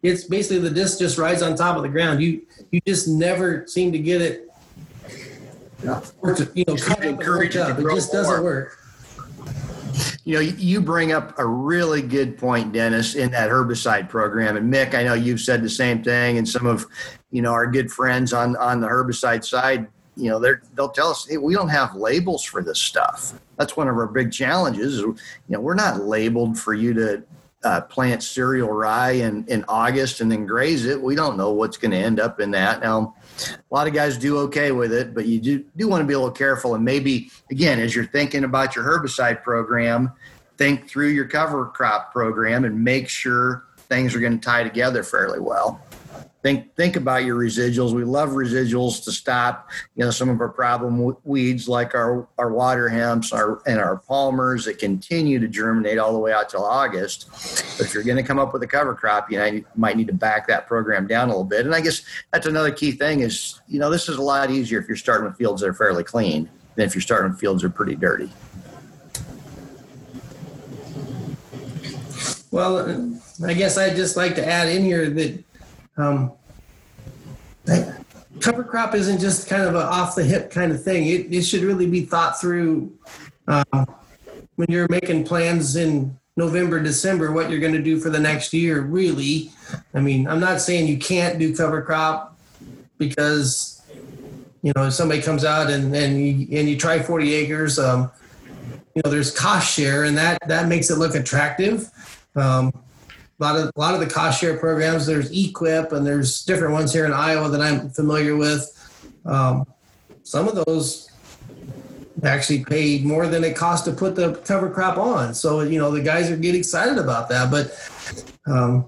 it's 0.02 0.24
basically 0.24 0.60
the 0.60 0.70
disc 0.70 1.00
just 1.00 1.18
rides 1.18 1.42
on 1.42 1.56
top 1.56 1.78
of 1.78 1.84
the 1.84 1.90
ground. 1.90 2.22
You 2.22 2.42
you 2.72 2.82
just 2.86 3.08
never 3.08 3.66
seem 3.68 3.92
to 3.92 4.00
get 4.00 4.22
it. 4.22 4.50
Yeah. 5.84 6.02
To, 6.24 6.52
you 6.56 6.66
know, 6.68 6.76
cut 6.76 7.06
up 7.06 7.22
it, 7.22 7.56
up. 7.56 7.80
it 7.80 7.84
just 7.96 8.12
doesn't 8.12 8.44
work. 8.44 8.80
You 10.24 10.36
know, 10.36 10.40
you 10.40 10.82
bring 10.82 11.12
up 11.12 11.38
a 11.38 11.46
really 11.46 12.02
good 12.02 12.38
point, 12.38 12.74
Dennis, 12.74 13.16
in 13.16 13.32
that 13.32 13.50
herbicide 13.50 14.10
program. 14.10 14.58
And 14.58 14.74
Mick, 14.74 14.94
I 14.94 15.04
know 15.04 15.14
you've 15.14 15.42
said 15.42 15.62
the 15.62 15.70
same 15.70 16.04
thing, 16.04 16.38
and 16.38 16.48
some 16.48 16.66
of 16.66 16.86
you 17.32 17.42
know 17.42 17.52
our 17.52 17.68
good 17.68 17.92
friends 17.92 18.34
on 18.34 18.56
on 18.58 18.82
the 18.82 18.88
herbicide 18.88 19.46
side 19.46 19.88
you 20.16 20.30
know, 20.30 20.40
they 20.40 20.52
they'll 20.76 20.90
tell 20.90 21.10
us, 21.10 21.28
hey, 21.28 21.38
we 21.38 21.54
don't 21.54 21.70
have 21.70 21.96
labels 21.96 22.44
for 22.44 22.64
this 22.64 22.80
stuff. 22.80 23.34
That's 23.58 23.76
one 23.76 23.88
of 23.88 23.96
our 23.98 24.08
big 24.08 24.32
challenges. 24.32 25.00
You 25.00 25.16
know, 25.50 25.60
we're 25.60 25.76
not 25.76 26.02
labeled 26.02 26.58
for 26.58 26.74
you 26.74 26.94
to 26.94 27.24
uh, 27.64 27.82
plant 27.82 28.24
cereal 28.24 28.70
rye 28.70 29.12
in, 29.12 29.46
in 29.48 29.66
August 29.68 30.22
and 30.22 30.32
then 30.32 30.46
graze 30.46 30.86
it. 30.86 31.02
We 31.02 31.16
don't 31.16 31.38
know 31.38 31.52
what's 31.52 31.78
going 31.78 31.92
to 31.92 31.98
end 31.98 32.20
up 32.20 32.40
in 32.40 32.52
that. 32.52 32.82
Now, 32.82 33.16
a 33.40 33.74
lot 33.74 33.88
of 33.88 33.94
guys 33.94 34.18
do 34.18 34.38
okay 34.40 34.72
with 34.72 34.94
it, 34.94 35.14
but 35.14 35.26
you 35.26 35.40
do, 35.40 35.66
do 35.76 35.88
want 35.88 36.02
to 36.02 36.06
be 36.06 36.14
a 36.14 36.20
little 36.20 36.32
careful. 36.32 36.76
And 36.76 36.84
maybe, 36.84 37.32
again, 37.52 37.80
as 37.80 37.96
you're 37.96 38.06
thinking 38.06 38.44
about 38.44 38.76
your 38.76 38.86
herbicide 38.86 39.44
program, 39.44 40.12
think 40.58 40.88
through 40.90 41.10
your 41.10 41.26
cover 41.26 41.66
crop 41.68 42.12
program 42.12 42.66
and 42.66 42.84
make 42.84 43.10
sure 43.10 43.66
things 43.90 44.16
are 44.16 44.20
going 44.20 44.40
to 44.40 44.44
tie 44.44 44.64
together 44.64 45.04
fairly 45.04 45.40
well 45.40 45.82
think 46.46 46.76
think 46.76 46.96
about 46.96 47.26
your 47.26 47.38
residuals. 47.38 47.94
We 47.94 48.04
love 48.04 48.30
residuals 48.30 49.04
to 49.06 49.12
stop, 49.12 49.72
you 49.96 50.06
know, 50.06 50.12
some 50.12 50.30
of 50.30 50.40
our 50.40 50.50
problem 50.50 51.18
weeds 51.24 51.68
like 51.68 51.96
our 51.96 52.28
our 52.38 52.52
water 52.52 52.88
hemps, 52.88 53.34
our 53.34 53.64
and 53.66 53.80
our 53.80 53.98
palmers 53.98 54.66
that 54.66 54.78
continue 54.78 55.40
to 55.40 55.48
germinate 55.48 55.98
all 55.98 56.14
the 56.14 56.20
way 56.20 56.32
out 56.32 56.50
till 56.50 56.64
August. 56.64 57.30
But 57.78 57.88
if 57.88 57.96
you're 57.96 58.04
going 58.04 58.18
to 58.18 58.24
come 58.24 58.38
up 58.38 58.54
with 58.54 58.62
a 58.62 58.68
cover 58.68 58.94
crop, 58.94 59.32
you 59.32 59.40
know, 59.40 59.46
you 59.46 59.66
might 59.76 59.98
need 59.98 60.06
to 60.06 60.14
back 60.14 60.48
that 60.48 60.68
program 60.68 61.08
down 61.08 61.30
a 61.30 61.32
little 61.32 61.44
bit. 61.44 61.66
And 61.66 61.74
I 61.74 61.82
guess 61.82 62.04
that's 62.32 62.46
another 62.46 62.72
key 62.72 62.92
thing 62.92 63.22
is, 63.22 63.60
you 63.68 63.80
know, 63.80 63.90
this 63.90 64.08
is 64.08 64.18
a 64.18 64.22
lot 64.22 64.52
easier 64.52 64.80
if 64.80 64.88
you're 64.88 64.98
starting 64.98 65.26
with 65.26 65.38
fields 65.38 65.62
that 65.62 65.70
are 65.70 65.74
fairly 65.74 66.04
clean 66.04 66.48
than 66.76 66.86
if 66.86 66.94
you're 66.94 67.02
starting 67.02 67.32
with 67.32 67.40
fields 67.40 67.64
that 67.64 67.70
are 67.70 67.72
pretty 67.72 67.96
dirty. 67.96 68.32
Well, 72.52 73.20
I 73.44 73.54
guess 73.56 73.80
I'd 73.80 73.96
just 73.96 74.16
like 74.16 74.36
to 74.36 74.48
add 74.48 74.70
in 74.70 74.84
here 74.84 75.10
that 75.10 75.44
um, 75.98 76.32
cover 78.40 78.64
crop 78.64 78.94
isn't 78.94 79.20
just 79.20 79.48
kind 79.48 79.64
of 79.64 79.76
an 79.76 79.82
off 79.82 80.16
the 80.16 80.24
hip 80.24 80.52
kind 80.52 80.72
of 80.72 80.84
thing. 80.84 81.08
It, 81.08 81.34
it 81.34 81.44
should 81.44 81.62
really 81.62 81.88
be 81.88 82.02
thought 82.02 82.40
through 82.40 82.94
uh, 83.48 83.86
when 84.56 84.68
you're 84.70 84.88
making 84.90 85.26
plans 85.26 85.76
in 85.76 86.18
November, 86.38 86.82
December, 86.82 87.32
what 87.32 87.50
you're 87.50 87.60
going 87.60 87.74
to 87.74 87.82
do 87.82 88.00
for 88.00 88.10
the 88.10 88.20
next 88.20 88.54
year. 88.54 88.82
Really, 88.82 89.52
I 89.94 90.02
mean, 90.02 90.28
I'm 90.28 90.40
not 90.40 90.62
saying 90.62 90.88
you 90.88 90.98
can't 90.98 91.40
do 91.40 91.56
cover 91.56 91.82
crop 91.82 92.38
because 92.98 93.82
you 94.62 94.74
know 94.76 94.88
if 94.88 94.94
somebody 94.94 95.22
comes 95.22 95.46
out 95.46 95.70
and 95.70 95.96
and 95.96 96.18
you, 96.18 96.60
and 96.60 96.70
you 96.70 96.78
try 96.78 97.00
40 97.00 97.34
acres. 97.34 97.80
Um, 97.80 98.12
you 98.96 99.02
know, 99.04 99.12
there's 99.12 99.32
cost 99.32 99.74
share, 99.74 100.06
and 100.06 100.18
that 100.18 100.40
that 100.48 100.68
makes 100.68 100.90
it 100.90 100.98
look 100.98 101.16
attractive. 101.16 101.90
Um, 102.36 102.74
a 103.40 103.44
lot 103.44 103.56
of 103.58 103.72
a 103.76 103.80
lot 103.80 103.94
of 103.94 104.00
the 104.00 104.08
cost 104.08 104.40
share 104.40 104.58
programs. 104.58 105.06
There's 105.06 105.32
EQIP 105.32 105.92
and 105.92 106.06
there's 106.06 106.44
different 106.44 106.74
ones 106.74 106.94
here 106.94 107.06
in 107.06 107.14
Iowa 107.14 107.50
that 107.50 107.62
I'm 107.62 107.90
familiar 107.90 108.36
with. 108.36 108.72
Um, 109.26 109.66
some 110.24 110.48
of 110.48 110.56
those 110.66 111.12
actually 112.24 112.64
paid 112.64 113.06
more 113.06 113.28
than 113.28 113.44
it 113.44 113.56
cost 113.56 113.86
to 113.86 113.92
put 113.92 114.16
the 114.16 114.36
cover 114.46 114.70
crop 114.70 114.98
on. 114.98 115.34
So 115.34 115.62
you 115.62 115.80
know 115.80 115.92
the 115.92 116.02
guys 116.02 116.32
are 116.32 116.38
getting 116.38 116.60
excited 116.60 116.98
about 116.98 117.30
that, 117.30 117.52
but 117.52 117.78
um, 118.48 118.86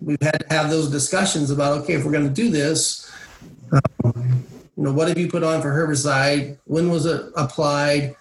we've 0.00 0.20
had 0.20 0.38
to 0.40 0.54
have 0.54 0.70
those 0.70 0.90
discussions 0.90 1.50
about 1.50 1.78
okay, 1.82 1.94
if 1.94 2.04
we're 2.04 2.12
going 2.12 2.28
to 2.28 2.34
do 2.34 2.50
this, 2.50 3.10
um, 3.72 4.44
you 4.76 4.82
know, 4.82 4.92
what 4.92 5.08
have 5.08 5.18
you 5.18 5.28
put 5.28 5.42
on 5.42 5.62
for 5.62 5.70
herbicide? 5.70 6.58
When 6.64 6.90
was 6.90 7.06
it 7.06 7.32
applied? 7.34 8.14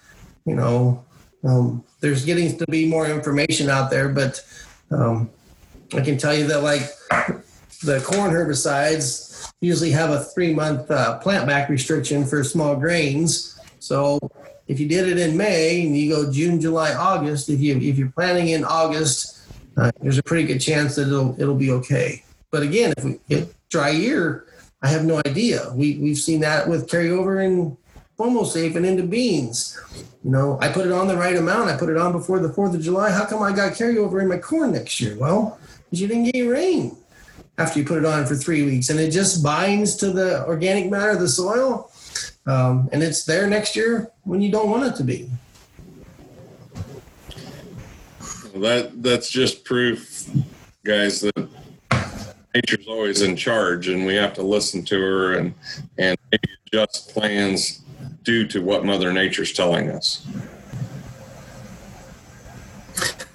You 0.46 0.56
know, 0.56 1.04
um, 1.44 1.84
there's 2.00 2.24
getting 2.24 2.58
to 2.58 2.66
be 2.68 2.88
more 2.88 3.08
information 3.08 3.70
out 3.70 3.90
there, 3.90 4.10
but 4.10 4.44
um, 4.92 5.30
I 5.94 6.02
can 6.02 6.18
tell 6.18 6.36
you 6.36 6.48
that 6.48 6.62
like 6.64 6.82
the 7.84 8.02
corn 8.06 8.32
herbicides 8.32 9.52
usually 9.62 9.92
have 9.92 10.10
a 10.10 10.24
three 10.24 10.54
month 10.54 10.90
uh, 10.90 11.20
plant 11.20 11.48
back 11.48 11.70
restriction 11.70 12.26
for 12.26 12.44
small 12.44 12.76
grains. 12.76 13.60
So 13.80 14.20
if 14.68 14.80
you 14.80 14.88
did 14.88 15.08
it 15.08 15.18
in 15.18 15.38
May 15.38 15.86
and 15.86 15.98
you 15.98 16.10
go 16.10 16.32
June, 16.32 16.60
July, 16.60 16.94
August, 16.94 17.50
if 17.50 17.60
you 17.60 17.78
if 17.78 17.98
you're 17.98 18.12
planting 18.12 18.50
in 18.50 18.64
August, 18.64 19.40
uh, 19.78 19.92
there's 20.02 20.18
a 20.18 20.24
pretty 20.24 20.48
good 20.48 20.60
chance 20.60 20.96
that 20.96 21.08
it'll 21.08 21.40
it'll 21.40 21.56
be 21.56 21.72
okay. 21.72 22.24
But 22.52 22.64
again, 22.64 22.94
if 22.98 23.04
we 23.04 23.20
if 23.30 23.54
dry 23.70 23.90
year, 23.90 24.46
I 24.82 24.88
have 24.88 25.06
no 25.06 25.22
idea. 25.26 25.72
We 25.74 25.98
we've 25.98 26.18
seen 26.18 26.40
that 26.42 26.68
with 26.68 26.90
carryover 26.90 27.44
in 27.44 27.78
safe 28.46 28.76
and 28.76 28.86
into 28.86 29.04
beans. 29.04 29.80
You 30.24 30.32
know, 30.32 30.58
I 30.62 30.70
put 30.70 30.86
it 30.86 30.92
on 30.92 31.08
the 31.08 31.18
right 31.18 31.36
amount. 31.36 31.70
I 31.70 31.78
put 31.78 31.90
it 31.90 31.98
on 31.98 32.12
before 32.12 32.40
the 32.40 32.50
4th 32.50 32.76
of 32.76 32.82
July. 32.82 33.12
How 33.12 33.26
come 33.26 33.44
I 33.44 33.52
got 33.52 33.74
carryover 33.74 34.22
in 34.22 34.28
my 34.28 34.38
corn 34.38 34.72
next 34.72 35.00
year? 35.00 35.18
Well, 35.18 35.60
because 35.86 36.02
you 36.02 36.08
didn't 36.08 36.32
get 36.32 36.42
rain 36.44 36.98
after 37.58 37.80
you 37.80 37.86
put 37.86 37.98
it 37.98 38.06
on 38.06 38.26
for 38.26 38.36
three 38.36 38.64
weeks. 38.64 38.90
And 38.90 39.00
it 39.00 39.12
just 39.12 39.44
binds 39.44 39.96
to 39.98 40.12
the 40.12 40.46
organic 40.46 40.90
matter 40.90 41.12
of 41.12 41.20
the 41.20 41.28
soil. 41.28 41.92
Um, 42.46 42.90
and 42.92 43.04
it's 43.04 43.26
there 43.26 43.48
next 43.48 43.76
year 43.76 44.12
when 44.24 44.42
you 44.42 44.52
don't 44.52 44.70
want 44.70 44.84
it 44.84 44.96
to 44.98 45.04
be. 45.04 45.30
That 48.56 49.04
that's 49.04 49.30
just 49.30 49.66
proof, 49.66 50.30
guys, 50.86 51.20
that 51.20 51.50
nature's 52.54 52.88
always 52.88 53.22
in 53.22 53.36
charge, 53.36 53.90
and 53.90 54.06
we 54.06 54.16
have 54.16 54.34
to 54.36 54.44
listen 54.44 54.86
to 54.86 54.96
her 54.98 55.34
and 55.34 55.54
and 55.98 56.18
adjust 56.72 57.10
plans 57.10 57.85
due 58.26 58.46
to 58.48 58.60
what 58.60 58.84
Mother 58.84 59.14
Nature's 59.14 59.54
telling 59.54 59.90
us. 59.90 60.28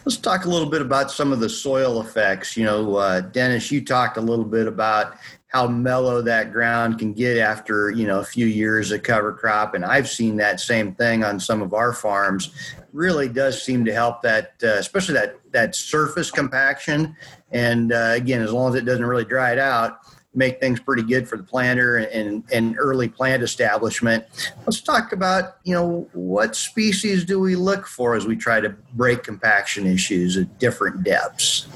Let's 0.05 0.18
talk 0.18 0.44
a 0.44 0.48
little 0.48 0.68
bit 0.68 0.83
about 0.83 1.11
some 1.11 1.33
of 1.33 1.40
the 1.40 1.48
soil 1.48 2.00
effects. 2.00 2.57
You 2.57 2.64
know, 2.64 2.96
uh, 2.96 3.20
Dennis, 3.20 3.70
you 3.70 3.85
talked 3.85 4.16
a 4.16 4.20
little 4.20 4.44
bit 4.44 4.66
about 4.66 5.16
how 5.48 5.66
mellow 5.66 6.22
that 6.22 6.53
ground 6.53 6.98
can 6.98 7.12
get 7.12 7.37
after 7.38 7.90
you 7.90 8.07
know 8.07 8.20
a 8.20 8.24
few 8.24 8.46
years 8.46 8.92
of 8.92 9.03
cover 9.03 9.33
crop, 9.33 9.74
and 9.74 9.85
I've 9.85 10.09
seen 10.09 10.37
that 10.37 10.59
same 10.59 10.94
thing 10.94 11.22
on 11.22 11.38
some 11.38 11.61
of 11.62 11.74
our 11.74 11.92
farms. 11.92 12.50
Really 12.92 13.29
does 13.29 13.62
seem 13.62 13.85
to 13.85 13.92
help 13.92 14.22
that, 14.22 14.55
uh, 14.64 14.68
especially 14.79 15.14
that 15.14 15.37
that 15.53 15.74
surface 15.74 16.31
compaction. 16.31 17.16
And 17.53 17.92
uh, 17.92 18.12
again, 18.14 18.42
as 18.42 18.53
long 18.53 18.70
as 18.70 18.76
it 18.76 18.85
doesn't 18.85 19.05
really 19.05 19.24
dry 19.24 19.53
it 19.53 19.59
out, 19.59 19.99
make 20.34 20.60
things 20.60 20.78
pretty 20.78 21.02
good 21.02 21.28
for 21.28 21.36
the 21.36 21.42
planter 21.42 21.96
and, 21.96 22.44
and 22.52 22.76
early 22.78 23.08
plant 23.08 23.42
establishment. 23.42 24.24
Let's 24.64 24.80
talk 24.80 25.12
about, 25.12 25.56
you 25.64 25.74
know, 25.74 26.08
what 26.12 26.54
species 26.54 27.24
do 27.24 27.40
we 27.40 27.56
look 27.56 27.86
for 27.86 28.14
as 28.14 28.26
we 28.26 28.36
try 28.36 28.60
to 28.60 28.70
break 28.94 29.24
compaction 29.24 29.86
issues 29.86 30.36
at 30.36 30.58
different 30.58 31.02
depths? 31.02 31.66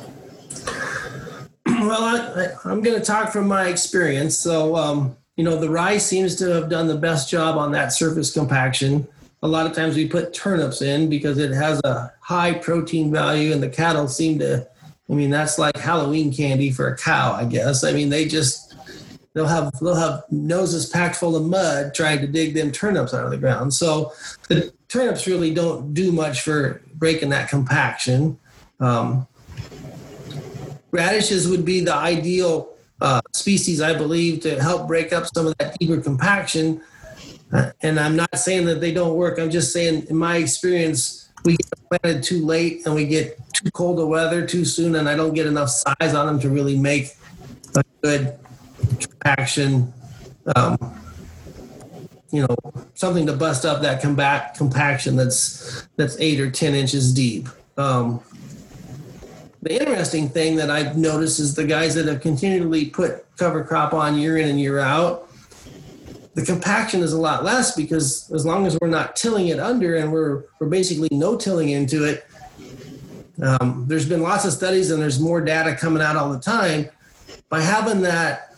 Well, 1.67 2.03
I, 2.65 2.71
am 2.71 2.83
going 2.83 2.99
to 2.99 3.05
talk 3.05 3.33
from 3.33 3.49
my 3.49 3.69
experience. 3.69 4.39
So, 4.39 4.77
um, 4.77 5.17
you 5.37 5.45
know, 5.45 5.59
the 5.59 5.69
rye 5.69 5.99
seems 5.99 6.37
to 6.37 6.49
have 6.51 6.69
done 6.69 6.87
the 6.87 6.97
best 6.97 7.29
job 7.29 7.57
on 7.57 7.73
that 7.73 7.93
surface 7.93 8.33
compaction. 8.33 9.07
A 9.43 9.49
lot 9.49 9.67
of 9.67 9.73
times 9.73 9.97
we 9.97 10.07
put 10.07 10.33
turnips 10.33 10.81
in 10.81 11.09
because 11.09 11.39
it 11.39 11.53
has 11.53 11.81
a 11.85 12.13
high 12.21 12.55
protein 12.55 13.11
value, 13.11 13.53
and 13.53 13.63
the 13.63 13.69
cattle 13.69 14.09
seem 14.09 14.39
to 14.39 14.67
I 15.09 15.13
mean, 15.13 15.31
that's 15.31 15.59
like 15.59 15.77
Halloween 15.77 16.33
candy 16.33 16.71
for 16.71 16.89
a 16.89 16.97
cow, 16.97 17.33
I 17.33 17.45
guess. 17.45 17.85
I 17.85 17.93
mean, 17.93 18.09
they 18.09 18.27
just 18.27 18.75
they'll 19.35 19.47
have 19.47 19.73
they'll 19.81 19.95
have 19.95 20.25
noses 20.31 20.89
packed 20.89 21.17
full 21.17 21.37
of 21.37 21.45
mud 21.45 21.95
trying 21.95 22.21
to 22.21 22.27
dig 22.27 22.55
them 22.55 22.73
turnips 22.73 23.13
out 23.13 23.25
of 23.25 23.31
the 23.31 23.37
ground. 23.37 23.75
So 23.75 24.13
the 24.49 24.73
turnips 24.89 25.27
really 25.27 25.53
don't 25.53 25.93
do 25.93 26.11
much 26.11 26.41
for 26.41 26.81
breaking 26.95 27.31
that 27.31 27.49
compaction. 27.49 28.39
Um, 28.81 29.27
radishes 30.91 31.49
would 31.49 31.65
be 31.65 31.81
the 31.81 31.95
ideal 31.95 32.71
uh, 33.01 33.21
species, 33.35 33.81
I 33.83 33.93
believe, 33.93 34.41
to 34.43 34.61
help 34.63 34.87
break 34.87 35.13
up 35.13 35.27
some 35.35 35.47
of 35.47 35.59
that 35.59 35.77
deeper 35.79 36.01
compaction. 36.01 36.81
Uh, 37.53 37.73
and 37.83 38.01
I'm 38.01 38.17
not 38.17 38.37
saying 38.39 38.65
that 38.67 38.81
they 38.81 38.93
don't 38.93 39.17
work. 39.17 39.39
I'm 39.39 39.51
just 39.51 39.73
saying, 39.73 40.07
in 40.09 40.17
my 40.17 40.37
experience, 40.37 41.29
we 41.45 41.57
get 41.57 42.03
planted 42.03 42.23
too 42.23 42.45
late 42.45 42.87
and 42.87 42.95
we 42.95 43.07
get 43.07 43.39
too 43.65 43.71
cold 43.71 43.99
of 43.99 44.09
weather 44.09 44.47
too 44.47 44.65
soon, 44.65 44.95
and 44.97 45.09
I 45.09 45.17
don't 45.17 45.35
get 45.35 45.47
enough 45.47 45.71
size 45.71 46.15
on 46.15 46.27
them 46.27 46.39
to 46.41 46.51
really 46.51 46.77
make 46.77 47.17
a 47.77 47.83
good 48.03 48.39
compaction. 49.01 49.93
Um, 50.55 51.01
you 52.31 52.43
know, 52.43 52.57
something 52.95 53.27
to 53.27 53.33
bust 53.33 53.65
up 53.65 53.81
that 53.83 54.03
combat 54.03 54.55
compaction 54.55 55.17
that's 55.17 55.87
that's 55.97 56.19
eight 56.21 56.41
or 56.41 56.51
ten 56.51 56.75
inches 56.75 57.15
deep. 57.15 57.49
Um, 57.79 58.23
the 59.63 59.81
interesting 59.81 60.29
thing 60.29 60.57
that 60.57 60.71
I've 60.71 60.99
noticed 60.99 61.41
is 61.41 61.55
the 61.55 61.65
guys 61.65 61.95
that 61.95 62.07
have 62.07 62.21
continually 62.21 62.87
put 62.87 63.25
cover 63.39 63.65
crop 63.65 63.95
on 63.95 64.19
year 64.19 64.37
in 64.37 64.49
and 64.49 64.61
year 64.61 64.79
out, 64.79 65.31
the 66.35 66.45
compaction 66.45 67.01
is 67.01 67.15
a 67.15 67.19
lot 67.19 67.45
less 67.45 67.75
because 67.75 68.31
as 68.33 68.45
long 68.45 68.67
as 68.67 68.77
we're 68.81 68.89
not 68.89 69.17
tilling 69.17 69.49
it 69.49 69.59
under 69.59 69.97
and 69.97 70.13
we're 70.13 70.45
we're 70.59 70.69
basically 70.69 71.09
no 71.13 71.37
tilling 71.37 71.71
into 71.71 72.05
it, 72.05 72.27
um, 73.43 73.85
there's 73.89 74.09
been 74.09 74.23
lots 74.23 74.45
of 74.45 74.53
studies 74.53 74.91
and 74.91 75.03
there's 75.03 75.21
more 75.21 75.41
data 75.41 75.75
coming 75.75 76.03
out 76.03 76.17
all 76.17 76.33
the 76.33 76.41
time. 76.41 76.89
By 77.49 77.61
having 77.61 78.03
that, 78.03 78.55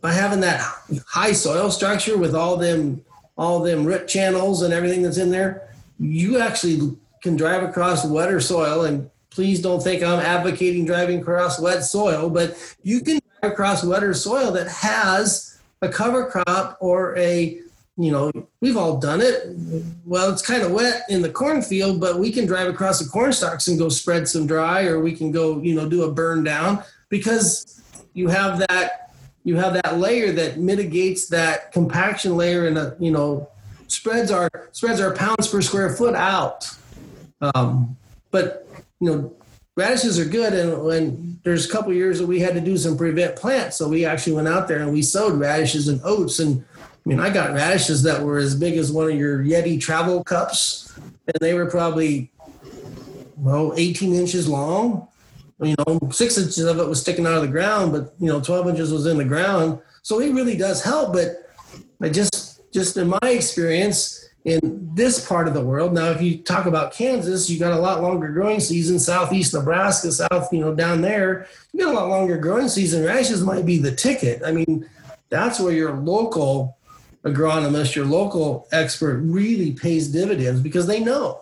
by 0.00 0.12
having 0.12 0.40
that 0.40 0.60
high 1.06 1.32
soil 1.32 1.70
structure 1.70 2.16
with 2.16 2.34
all 2.34 2.56
them 2.56 3.04
all 3.36 3.60
them 3.60 3.84
root 3.84 4.06
channels 4.06 4.62
and 4.62 4.72
everything 4.72 5.02
that's 5.02 5.18
in 5.18 5.30
there, 5.30 5.68
you 5.98 6.38
actually 6.38 6.96
can 7.22 7.36
drive 7.36 7.62
across 7.62 8.06
wetter 8.06 8.40
soil. 8.40 8.84
And 8.84 9.10
please 9.30 9.60
don't 9.60 9.82
think 9.82 10.02
I'm 10.02 10.20
advocating 10.20 10.84
driving 10.84 11.20
across 11.20 11.60
wet 11.60 11.82
soil, 11.82 12.30
but 12.30 12.56
you 12.82 13.00
can 13.00 13.18
drive 13.40 13.52
across 13.52 13.82
wetter 13.82 14.14
soil 14.14 14.52
that 14.52 14.68
has 14.68 15.58
a 15.82 15.88
cover 15.88 16.26
crop 16.26 16.76
or 16.80 17.16
a 17.18 17.60
you 17.96 18.10
know, 18.10 18.32
we've 18.60 18.76
all 18.76 18.98
done 18.98 19.20
it. 19.20 19.56
Well, 20.04 20.32
it's 20.32 20.42
kind 20.42 20.62
of 20.62 20.72
wet 20.72 21.02
in 21.08 21.22
the 21.22 21.30
cornfield, 21.30 22.00
but 22.00 22.18
we 22.18 22.32
can 22.32 22.44
drive 22.44 22.68
across 22.68 22.98
the 22.98 23.08
corn 23.08 23.32
stalks 23.32 23.68
and 23.68 23.78
go 23.78 23.88
spread 23.88 24.28
some 24.28 24.46
dry, 24.46 24.84
or 24.86 25.00
we 25.00 25.14
can 25.14 25.30
go, 25.30 25.60
you 25.60 25.74
know, 25.74 25.88
do 25.88 26.02
a 26.02 26.12
burn 26.12 26.42
down 26.42 26.82
because 27.08 27.82
you 28.14 28.28
have 28.28 28.58
that 28.58 29.12
you 29.44 29.56
have 29.56 29.74
that 29.74 29.98
layer 29.98 30.32
that 30.32 30.58
mitigates 30.58 31.28
that 31.28 31.70
compaction 31.70 32.36
layer 32.36 32.66
and 32.66 32.78
a, 32.78 32.96
you 32.98 33.10
know 33.10 33.48
spreads 33.86 34.30
our 34.30 34.50
spreads 34.72 35.00
our 35.00 35.14
pounds 35.14 35.48
per 35.48 35.62
square 35.62 35.90
foot 35.90 36.14
out. 36.14 36.68
Um, 37.40 37.96
but 38.30 38.66
you 39.00 39.10
know, 39.10 39.32
radishes 39.76 40.18
are 40.18 40.24
good, 40.24 40.52
and 40.52 40.82
when 40.82 41.38
there's 41.44 41.68
a 41.68 41.72
couple 41.72 41.92
years 41.92 42.18
that 42.18 42.26
we 42.26 42.40
had 42.40 42.54
to 42.54 42.60
do 42.60 42.76
some 42.76 42.96
prevent 42.96 43.36
plants, 43.36 43.76
so 43.76 43.88
we 43.88 44.04
actually 44.04 44.32
went 44.32 44.48
out 44.48 44.66
there 44.66 44.80
and 44.80 44.92
we 44.92 45.02
sowed 45.02 45.38
radishes 45.38 45.88
and 45.88 46.00
oats 46.02 46.40
and 46.40 46.64
I 47.04 47.08
mean, 47.08 47.20
I 47.20 47.28
got 47.28 47.52
radishes 47.52 48.02
that 48.04 48.22
were 48.22 48.38
as 48.38 48.54
big 48.54 48.78
as 48.78 48.90
one 48.90 49.10
of 49.10 49.16
your 49.18 49.44
Yeti 49.44 49.78
travel 49.78 50.24
cups, 50.24 50.90
and 50.96 51.36
they 51.38 51.52
were 51.52 51.66
probably, 51.66 52.32
well, 53.36 53.74
18 53.76 54.14
inches 54.14 54.48
long. 54.48 55.08
You 55.60 55.76
know, 55.86 55.98
six 56.10 56.38
inches 56.38 56.58
of 56.60 56.78
it 56.78 56.88
was 56.88 57.02
sticking 57.02 57.26
out 57.26 57.34
of 57.34 57.42
the 57.42 57.48
ground, 57.48 57.92
but 57.92 58.14
you 58.18 58.26
know, 58.26 58.40
12 58.40 58.68
inches 58.68 58.90
was 58.90 59.06
in 59.06 59.18
the 59.18 59.24
ground. 59.24 59.80
So 60.02 60.20
it 60.20 60.32
really 60.32 60.56
does 60.56 60.82
help. 60.82 61.12
But 61.12 61.50
I 62.00 62.08
just, 62.08 62.60
just 62.72 62.96
in 62.96 63.08
my 63.08 63.18
experience 63.22 64.26
in 64.46 64.90
this 64.94 65.26
part 65.26 65.46
of 65.46 65.52
the 65.52 65.64
world, 65.64 65.92
now 65.92 66.10
if 66.10 66.22
you 66.22 66.38
talk 66.38 66.64
about 66.64 66.92
Kansas, 66.92 67.50
you 67.50 67.58
got 67.58 67.72
a 67.72 67.78
lot 67.78 68.02
longer 68.02 68.28
growing 68.28 68.60
season. 68.60 68.98
Southeast 68.98 69.52
Nebraska, 69.52 70.10
south, 70.10 70.52
you 70.52 70.60
know, 70.60 70.74
down 70.74 71.02
there, 71.02 71.48
you 71.72 71.84
got 71.84 71.92
a 71.92 71.98
lot 71.98 72.08
longer 72.08 72.38
growing 72.38 72.68
season. 72.68 73.04
Radishes 73.04 73.42
might 73.42 73.66
be 73.66 73.76
the 73.76 73.94
ticket. 73.94 74.42
I 74.44 74.52
mean, 74.52 74.88
that's 75.28 75.60
where 75.60 75.72
your 75.72 75.92
local 75.92 76.78
agronomist, 77.24 77.94
your 77.94 78.04
local 78.04 78.68
expert 78.72 79.18
really 79.18 79.72
pays 79.72 80.08
dividends 80.08 80.60
because 80.60 80.86
they 80.86 81.00
know. 81.00 81.40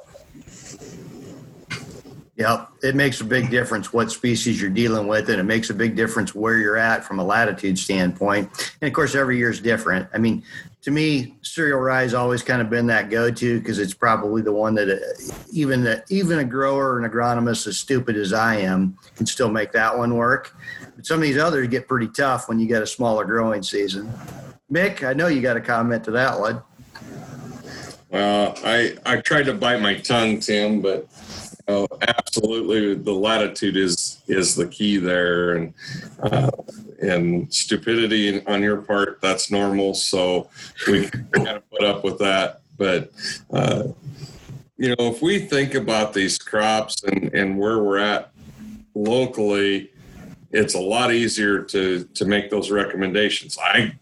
Yep, 2.36 2.68
it 2.82 2.96
makes 2.96 3.20
a 3.20 3.24
big 3.24 3.50
difference 3.50 3.92
what 3.92 4.10
species 4.10 4.60
you're 4.60 4.70
dealing 4.70 5.06
with, 5.06 5.28
and 5.28 5.38
it 5.38 5.44
makes 5.44 5.68
a 5.68 5.74
big 5.74 5.94
difference 5.94 6.34
where 6.34 6.56
you're 6.56 6.78
at 6.78 7.04
from 7.04 7.18
a 7.18 7.24
latitude 7.24 7.78
standpoint. 7.78 8.74
And 8.80 8.88
of 8.88 8.94
course, 8.94 9.14
every 9.14 9.36
year 9.36 9.50
is 9.50 9.60
different. 9.60 10.08
I 10.14 10.18
mean, 10.18 10.42
to 10.80 10.90
me, 10.90 11.36
cereal 11.42 11.78
rye 11.78 12.02
has 12.02 12.14
always 12.14 12.42
kind 12.42 12.62
of 12.62 12.70
been 12.70 12.86
that 12.86 13.10
go-to 13.10 13.60
because 13.60 13.78
it's 13.78 13.94
probably 13.94 14.42
the 14.42 14.52
one 14.52 14.74
that 14.74 14.88
uh, 14.88 15.34
even 15.52 15.84
the, 15.84 16.02
even 16.08 16.38
a 16.38 16.44
grower 16.44 16.98
and 16.98 17.10
agronomist 17.10 17.66
as 17.66 17.78
stupid 17.78 18.16
as 18.16 18.32
I 18.32 18.56
am 18.56 18.98
can 19.14 19.26
still 19.26 19.50
make 19.50 19.70
that 19.72 19.96
one 19.96 20.16
work. 20.16 20.56
But 20.96 21.06
some 21.06 21.18
of 21.18 21.22
these 21.22 21.38
others 21.38 21.68
get 21.68 21.86
pretty 21.86 22.08
tough 22.08 22.48
when 22.48 22.58
you 22.58 22.66
get 22.66 22.82
a 22.82 22.86
smaller 22.86 23.24
growing 23.24 23.62
season. 23.62 24.12
Mick, 24.72 25.06
I 25.06 25.12
know 25.12 25.26
you 25.26 25.42
got 25.42 25.58
a 25.58 25.60
comment 25.60 26.02
to 26.04 26.10
that 26.12 26.40
one. 26.40 26.62
Well, 28.08 28.58
I 28.64 28.96
I 29.04 29.16
tried 29.18 29.44
to 29.44 29.54
bite 29.54 29.82
my 29.82 29.94
tongue, 29.98 30.40
Tim, 30.40 30.80
but 30.80 31.06
absolutely 31.68 32.94
the 32.94 33.12
latitude 33.12 33.76
is 33.76 34.22
is 34.28 34.54
the 34.54 34.66
key 34.66 34.96
there, 34.96 35.54
and 35.56 35.74
uh, 36.22 36.50
and 37.02 37.52
stupidity 37.52 38.44
on 38.46 38.62
your 38.62 38.78
part 38.78 39.20
that's 39.20 39.50
normal. 39.50 39.94
So 39.94 40.48
we 40.86 41.10
got 41.32 41.54
to 41.54 41.62
put 41.70 41.84
up 41.84 42.02
with 42.02 42.18
that. 42.18 42.62
But 42.78 43.10
uh, 43.52 43.88
you 44.78 44.88
know, 44.88 45.06
if 45.08 45.20
we 45.20 45.38
think 45.38 45.74
about 45.74 46.14
these 46.14 46.38
crops 46.38 47.02
and 47.04 47.32
and 47.34 47.58
where 47.58 47.82
we're 47.82 47.98
at 47.98 48.30
locally, 48.94 49.90
it's 50.50 50.74
a 50.74 50.80
lot 50.80 51.12
easier 51.12 51.62
to 51.62 52.04
to 52.04 52.24
make 52.24 52.50
those 52.50 52.70
recommendations. 52.70 53.58
I 53.62 53.94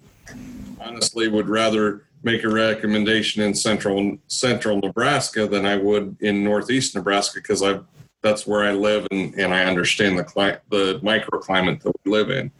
honestly 0.80 1.28
would 1.28 1.48
rather 1.48 2.06
make 2.22 2.44
a 2.44 2.48
recommendation 2.48 3.42
in 3.42 3.54
central 3.54 4.18
central 4.26 4.78
Nebraska 4.78 5.46
than 5.46 5.64
I 5.66 5.76
would 5.76 6.16
in 6.20 6.44
northeast 6.44 6.94
Nebraska 6.94 7.40
because 7.40 7.62
I 7.62 7.80
that's 8.22 8.46
where 8.46 8.62
I 8.64 8.72
live 8.72 9.06
and, 9.10 9.34
and 9.34 9.54
I 9.54 9.64
understand 9.64 10.18
the 10.18 10.24
cli- 10.24 10.58
the 10.70 11.00
microclimate 11.02 11.82
that 11.82 11.92
we 12.04 12.12
live 12.12 12.30
in, 12.30 12.50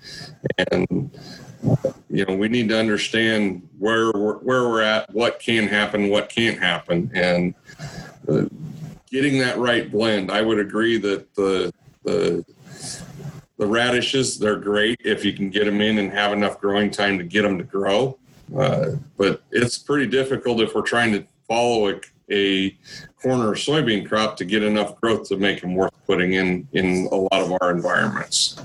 and 0.71 1.11
you 2.09 2.25
know 2.25 2.35
we 2.35 2.49
need 2.49 2.69
to 2.71 2.79
understand 2.79 3.69
where 3.79 4.11
we're, 4.13 4.39
where 4.39 4.69
we're 4.69 4.83
at, 4.83 5.13
what 5.13 5.39
can 5.39 5.69
happen, 5.69 6.09
what 6.09 6.31
can't 6.31 6.59
happen, 6.59 7.11
and 7.15 7.55
uh, 8.29 8.47
getting 9.11 9.39
that 9.39 9.59
right 9.59 9.91
blend. 9.91 10.31
I 10.31 10.41
would 10.41 10.59
agree 10.59 10.97
that 10.99 11.35
the 11.35 11.73
the 12.05 12.45
the 13.61 13.67
radishes, 13.67 14.39
they're 14.39 14.57
great 14.57 14.99
if 15.05 15.23
you 15.23 15.35
can 15.35 15.51
get 15.51 15.67
them 15.67 15.83
in 15.83 15.99
and 15.99 16.11
have 16.11 16.33
enough 16.33 16.59
growing 16.63 16.91
time 16.91 17.19
to 17.19 17.25
get 17.25 17.43
them 17.43 17.59
to 17.59 17.65
grow. 17.65 18.19
Uh, 18.57 18.93
but 19.19 19.43
it's 19.51 19.77
pretty 19.77 20.07
difficult 20.07 20.63
if 20.63 20.75
we're 20.75 20.81
trying 20.81 21.13
to 21.13 21.23
follow 21.47 21.91
a, 21.91 22.01
a 22.31 22.71
corn 23.23 23.43
or 23.43 23.53
soybean 23.53 24.09
crop 24.09 24.35
to 24.39 24.47
get 24.47 24.63
enough 24.63 24.99
growth 24.99 25.29
to 25.29 25.37
make 25.37 25.61
them 25.61 25.75
worth 25.75 25.93
putting 26.07 26.33
in 26.33 26.67
in 26.73 27.07
a 27.13 27.15
lot 27.15 27.33
of 27.33 27.55
our 27.61 27.71
environments. 27.71 28.57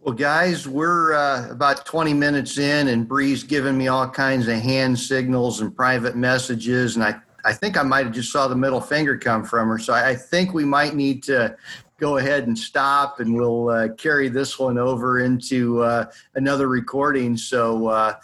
Well, 0.00 0.14
guys, 0.14 0.68
we're 0.68 1.14
uh, 1.14 1.50
about 1.50 1.86
20 1.86 2.12
minutes 2.12 2.58
in, 2.58 2.88
and 2.88 3.08
Bree's 3.08 3.44
giving 3.44 3.78
me 3.78 3.88
all 3.88 4.10
kinds 4.10 4.46
of 4.46 4.58
hand 4.58 4.98
signals 4.98 5.62
and 5.62 5.74
private 5.74 6.16
messages, 6.16 6.96
and 6.96 7.04
I 7.04 7.18
I 7.44 7.52
think 7.52 7.76
I 7.76 7.82
might 7.82 8.06
have 8.06 8.14
just 8.14 8.30
saw 8.30 8.46
the 8.46 8.54
middle 8.54 8.80
finger 8.80 9.16
come 9.18 9.44
from 9.44 9.68
her. 9.68 9.78
So 9.78 9.92
I 9.92 10.14
think 10.14 10.54
we 10.54 10.64
might 10.64 10.94
need 10.94 11.22
to 11.24 11.56
go 12.02 12.16
ahead 12.16 12.48
and 12.48 12.58
stop 12.58 13.20
and 13.20 13.32
we'll 13.32 13.68
uh, 13.68 13.86
carry 13.90 14.28
this 14.28 14.58
one 14.58 14.76
over 14.76 15.20
into 15.20 15.80
uh, 15.84 16.04
another 16.34 16.66
recording. 16.66 17.36
So 17.36 17.86
uh, 17.86 18.14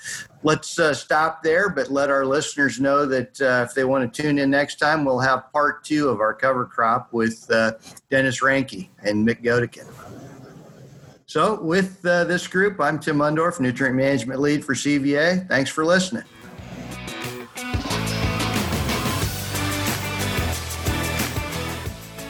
let's 0.43 0.81
uh, 0.81 0.93
stop 0.93 1.45
there, 1.45 1.69
but 1.69 1.89
let 1.89 2.11
our 2.11 2.27
listeners 2.27 2.81
know 2.81 3.07
that 3.07 3.41
uh, 3.41 3.65
if 3.69 3.77
they 3.77 3.85
want 3.85 4.13
to 4.13 4.23
tune 4.23 4.41
in 4.41 4.51
next 4.51 4.81
time, 4.81 5.05
we'll 5.05 5.21
have 5.21 5.53
part 5.53 5.85
two 5.85 6.09
of 6.09 6.19
our 6.19 6.35
cover 6.35 6.67
crop 6.67 7.13
with 7.13 7.47
Dennis 8.11 8.43
Ranke 8.43 8.89
and 9.05 9.27
Mick 9.27 9.45
Godekin. 9.45 9.87
So, 11.27 11.63
with 11.63 12.03
this 12.03 12.49
group, 12.49 12.81
I'm 12.81 12.99
Tim 12.99 13.19
Mundorf, 13.19 13.61
Nutrient 13.61 13.95
Management 13.95 14.41
Lead 14.41 14.65
for 14.65 14.75
CVA. 14.75 15.47
Thanks 15.47 15.71
for 15.71 15.85
listening. 15.85 16.25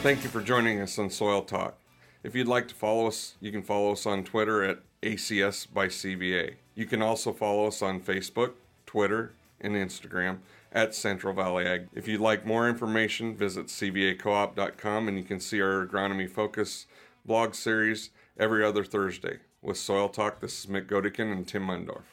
Thank 0.01 0.23
you 0.23 0.29
for 0.29 0.41
joining 0.41 0.79
us 0.79 0.97
on 0.97 1.09
Soil 1.09 1.41
Talk. 1.41 1.77
If 2.23 2.33
you'd 2.33 2.47
like 2.47 2.69
to 2.69 2.73
follow 2.75 3.05
us, 3.07 3.35
you 3.41 3.51
can 3.51 3.61
follow 3.61 3.91
us 3.91 4.05
on 4.05 4.23
Twitter 4.23 4.63
at 4.63 4.79
ACS 5.01 5.67
by 5.71 5.87
CVA. 5.87 6.55
You 6.73 6.85
can 6.85 7.01
also 7.01 7.33
follow 7.33 7.67
us 7.67 7.81
on 7.81 7.99
Facebook, 7.99 8.53
Twitter, 8.85 9.33
and 9.59 9.75
Instagram 9.75 10.37
at 10.71 10.95
Central 10.95 11.33
Valley 11.33 11.65
Ag. 11.65 11.89
If 11.93 12.07
you'd 12.07 12.21
like 12.21 12.45
more 12.45 12.69
information, 12.69 13.35
visit 13.35 13.65
cvacoop.com 13.65 15.09
and 15.09 15.17
you 15.17 15.23
can 15.25 15.41
see 15.41 15.61
our 15.61 15.85
agronomy 15.85 16.29
focus 16.29 16.87
blog 17.25 17.53
series 17.53 18.11
every 18.39 18.63
other 18.63 18.85
Thursday. 18.85 19.39
With 19.61 19.77
Soil 19.77 20.07
Talk, 20.07 20.39
this 20.39 20.63
is 20.63 20.65
Mick 20.67 20.85
Godikin 20.87 21.33
and 21.33 21.45
Tim 21.45 21.67
Mundorf. 21.67 22.03